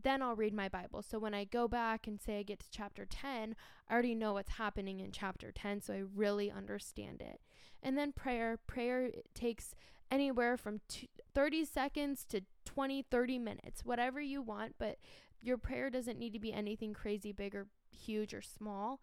then 0.03 0.23
I'll 0.23 0.37
read 0.37 0.55
my 0.55 0.69
Bible. 0.69 1.03
So 1.03 1.19
when 1.19 1.35
I 1.35 1.45
go 1.45 1.67
back 1.69 2.07
and 2.07 2.21
say 2.21 2.39
I 2.39 2.43
get 2.43 2.61
to 2.61 2.71
chapter 2.71 3.05
10, 3.05 3.55
I 3.89 3.93
already 3.93 4.15
know 4.15 4.35
what's 4.35 4.53
happening 4.53 5.01
in 5.01 5.11
chapter 5.13 5.51
10, 5.53 5.83
so 5.83 5.93
I 5.93 6.03
really 6.15 6.51
understand 6.51 7.21
it. 7.21 7.41
And 7.83 7.99
then 7.99 8.13
prayer, 8.13 8.59
prayer 8.67 9.11
takes 9.35 9.75
anywhere 10.11 10.57
from 10.57 10.81
30 11.35 11.65
seconds 11.65 12.25
to 12.31 12.43
20, 12.65 13.03
30 13.11 13.39
minutes, 13.39 13.85
whatever 13.85 14.21
you 14.21 14.41
want, 14.41 14.77
but 14.79 14.99
your 15.41 15.59
prayer 15.59 15.91
doesn't 15.91 16.19
need 16.19 16.33
to 16.33 16.41
be 16.41 16.53
anything 16.53 16.95
crazy 16.95 17.33
big 17.33 17.55
or 17.55 17.67
huge 17.91 18.33
or 18.33 18.43
small. 18.43 19.01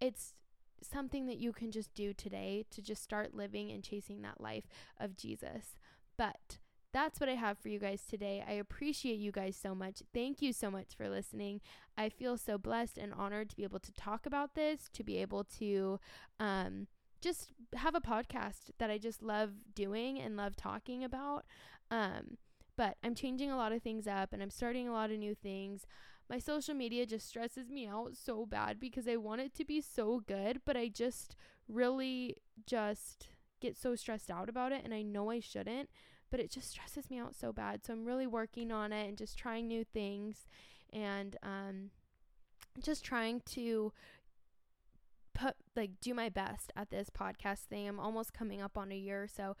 It's 0.00 0.34
something 0.82 1.26
that 1.26 1.38
you 1.38 1.52
can 1.52 1.70
just 1.70 1.92
do 1.94 2.12
today 2.12 2.64
to 2.70 2.82
just 2.82 3.02
start 3.02 3.34
living 3.34 3.70
and 3.70 3.82
chasing 3.82 4.22
that 4.22 4.40
life 4.40 4.64
of 4.98 5.16
Jesus. 5.16 5.78
But 6.16 6.58
that's 6.92 7.20
what 7.20 7.28
I 7.28 7.34
have 7.34 7.58
for 7.58 7.68
you 7.68 7.78
guys 7.78 8.02
today. 8.08 8.42
I 8.48 8.52
appreciate 8.52 9.18
you 9.18 9.30
guys 9.30 9.54
so 9.54 9.74
much. 9.74 10.02
Thank 10.14 10.40
you 10.40 10.52
so 10.52 10.70
much 10.70 10.96
for 10.96 11.08
listening. 11.10 11.60
I 11.98 12.08
feel 12.08 12.38
so 12.38 12.56
blessed 12.56 12.96
and 12.96 13.12
honored 13.12 13.50
to 13.50 13.56
be 13.56 13.64
able 13.64 13.80
to 13.80 13.92
talk 13.92 14.24
about 14.24 14.54
this, 14.54 14.88
to 14.94 15.04
be 15.04 15.18
able 15.18 15.44
to 15.58 16.00
um, 16.40 16.86
just 17.20 17.52
have 17.74 17.94
a 17.94 18.00
podcast 18.00 18.70
that 18.78 18.90
I 18.90 18.98
just 18.98 19.22
love 19.22 19.50
doing 19.74 20.18
and 20.18 20.36
love 20.36 20.56
talking 20.56 21.04
about. 21.04 21.44
Um, 21.90 22.38
but 22.76 22.96
I'm 23.02 23.14
changing 23.14 23.50
a 23.50 23.56
lot 23.56 23.72
of 23.72 23.82
things 23.82 24.06
up 24.06 24.32
and 24.32 24.42
I'm 24.42 24.50
starting 24.50 24.88
a 24.88 24.92
lot 24.92 25.10
of 25.10 25.18
new 25.18 25.34
things. 25.34 25.86
My 26.28 26.38
social 26.38 26.74
media 26.74 27.06
just 27.06 27.28
stresses 27.28 27.70
me 27.70 27.86
out 27.86 28.16
so 28.16 28.46
bad 28.46 28.80
because 28.80 29.06
I 29.06 29.16
want 29.16 29.42
it 29.42 29.54
to 29.56 29.64
be 29.64 29.80
so 29.80 30.22
good, 30.26 30.60
but 30.64 30.76
I 30.76 30.88
just 30.88 31.36
really 31.68 32.36
just 32.66 33.28
get 33.60 33.76
so 33.76 33.94
stressed 33.94 34.30
out 34.30 34.48
about 34.48 34.72
it 34.72 34.82
and 34.84 34.92
I 34.92 35.02
know 35.02 35.30
I 35.30 35.40
shouldn't 35.40 35.88
but 36.30 36.40
it 36.40 36.50
just 36.50 36.70
stresses 36.70 37.10
me 37.10 37.18
out 37.18 37.34
so 37.34 37.52
bad. 37.52 37.84
So 37.84 37.92
I'm 37.92 38.04
really 38.04 38.26
working 38.26 38.72
on 38.72 38.92
it 38.92 39.08
and 39.08 39.16
just 39.16 39.38
trying 39.38 39.66
new 39.66 39.84
things 39.84 40.46
and 40.92 41.36
um, 41.42 41.90
just 42.82 43.04
trying 43.04 43.42
to 43.52 43.92
put 45.34 45.54
like 45.74 45.90
do 46.00 46.14
my 46.14 46.28
best 46.28 46.72
at 46.76 46.90
this 46.90 47.10
podcast 47.10 47.64
thing. 47.68 47.88
I'm 47.88 48.00
almost 48.00 48.32
coming 48.32 48.62
up 48.62 48.78
on 48.78 48.90
a 48.90 48.96
year, 48.96 49.28
so 49.28 49.56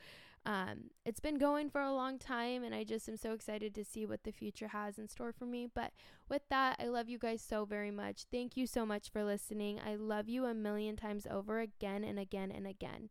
um, 0.46 0.90
it's 1.04 1.18
been 1.18 1.38
going 1.38 1.70
for 1.70 1.80
a 1.80 1.92
long 1.92 2.20
time, 2.20 2.62
and 2.62 2.72
I 2.72 2.84
just 2.84 3.08
am 3.08 3.16
so 3.16 3.32
excited 3.32 3.74
to 3.74 3.84
see 3.84 4.06
what 4.06 4.22
the 4.22 4.30
future 4.30 4.68
has 4.68 4.96
in 4.96 5.08
store 5.08 5.32
for 5.32 5.44
me. 5.44 5.68
But 5.72 5.92
with 6.28 6.42
that, 6.50 6.76
I 6.78 6.86
love 6.86 7.08
you 7.08 7.18
guys 7.18 7.42
so 7.42 7.64
very 7.64 7.90
much. 7.90 8.26
Thank 8.30 8.56
you 8.56 8.66
so 8.66 8.86
much 8.86 9.10
for 9.10 9.24
listening. 9.24 9.80
I 9.84 9.96
love 9.96 10.28
you 10.28 10.44
a 10.44 10.54
million 10.54 10.94
times 10.94 11.26
over 11.28 11.58
again 11.58 12.04
and 12.04 12.18
again 12.18 12.52
and 12.52 12.66
again. 12.66 13.10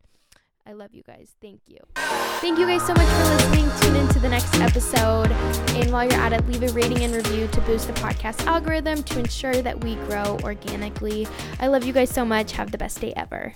I 0.67 0.73
love 0.73 0.93
you 0.93 1.03
guys. 1.03 1.35
Thank 1.41 1.61
you. 1.67 1.77
Thank 1.95 2.57
you 2.57 2.65
guys 2.65 2.81
so 2.85 2.93
much 2.93 3.07
for 3.07 3.23
listening. 3.35 3.69
Tune 3.81 3.95
in 3.95 4.07
to 4.13 4.19
the 4.19 4.29
next 4.29 4.55
episode. 4.55 5.31
And 5.77 5.91
while 5.91 6.05
you're 6.05 6.19
at 6.19 6.33
it, 6.33 6.47
leave 6.47 6.63
a 6.63 6.73
rating 6.73 7.03
and 7.03 7.13
review 7.13 7.47
to 7.47 7.61
boost 7.61 7.87
the 7.87 7.93
podcast 7.93 8.45
algorithm 8.47 9.03
to 9.03 9.19
ensure 9.19 9.61
that 9.61 9.83
we 9.83 9.95
grow 10.07 10.39
organically. 10.43 11.27
I 11.59 11.67
love 11.67 11.83
you 11.83 11.93
guys 11.93 12.09
so 12.09 12.25
much. 12.25 12.53
Have 12.53 12.71
the 12.71 12.79
best 12.79 12.99
day 12.99 13.13
ever. 13.15 13.53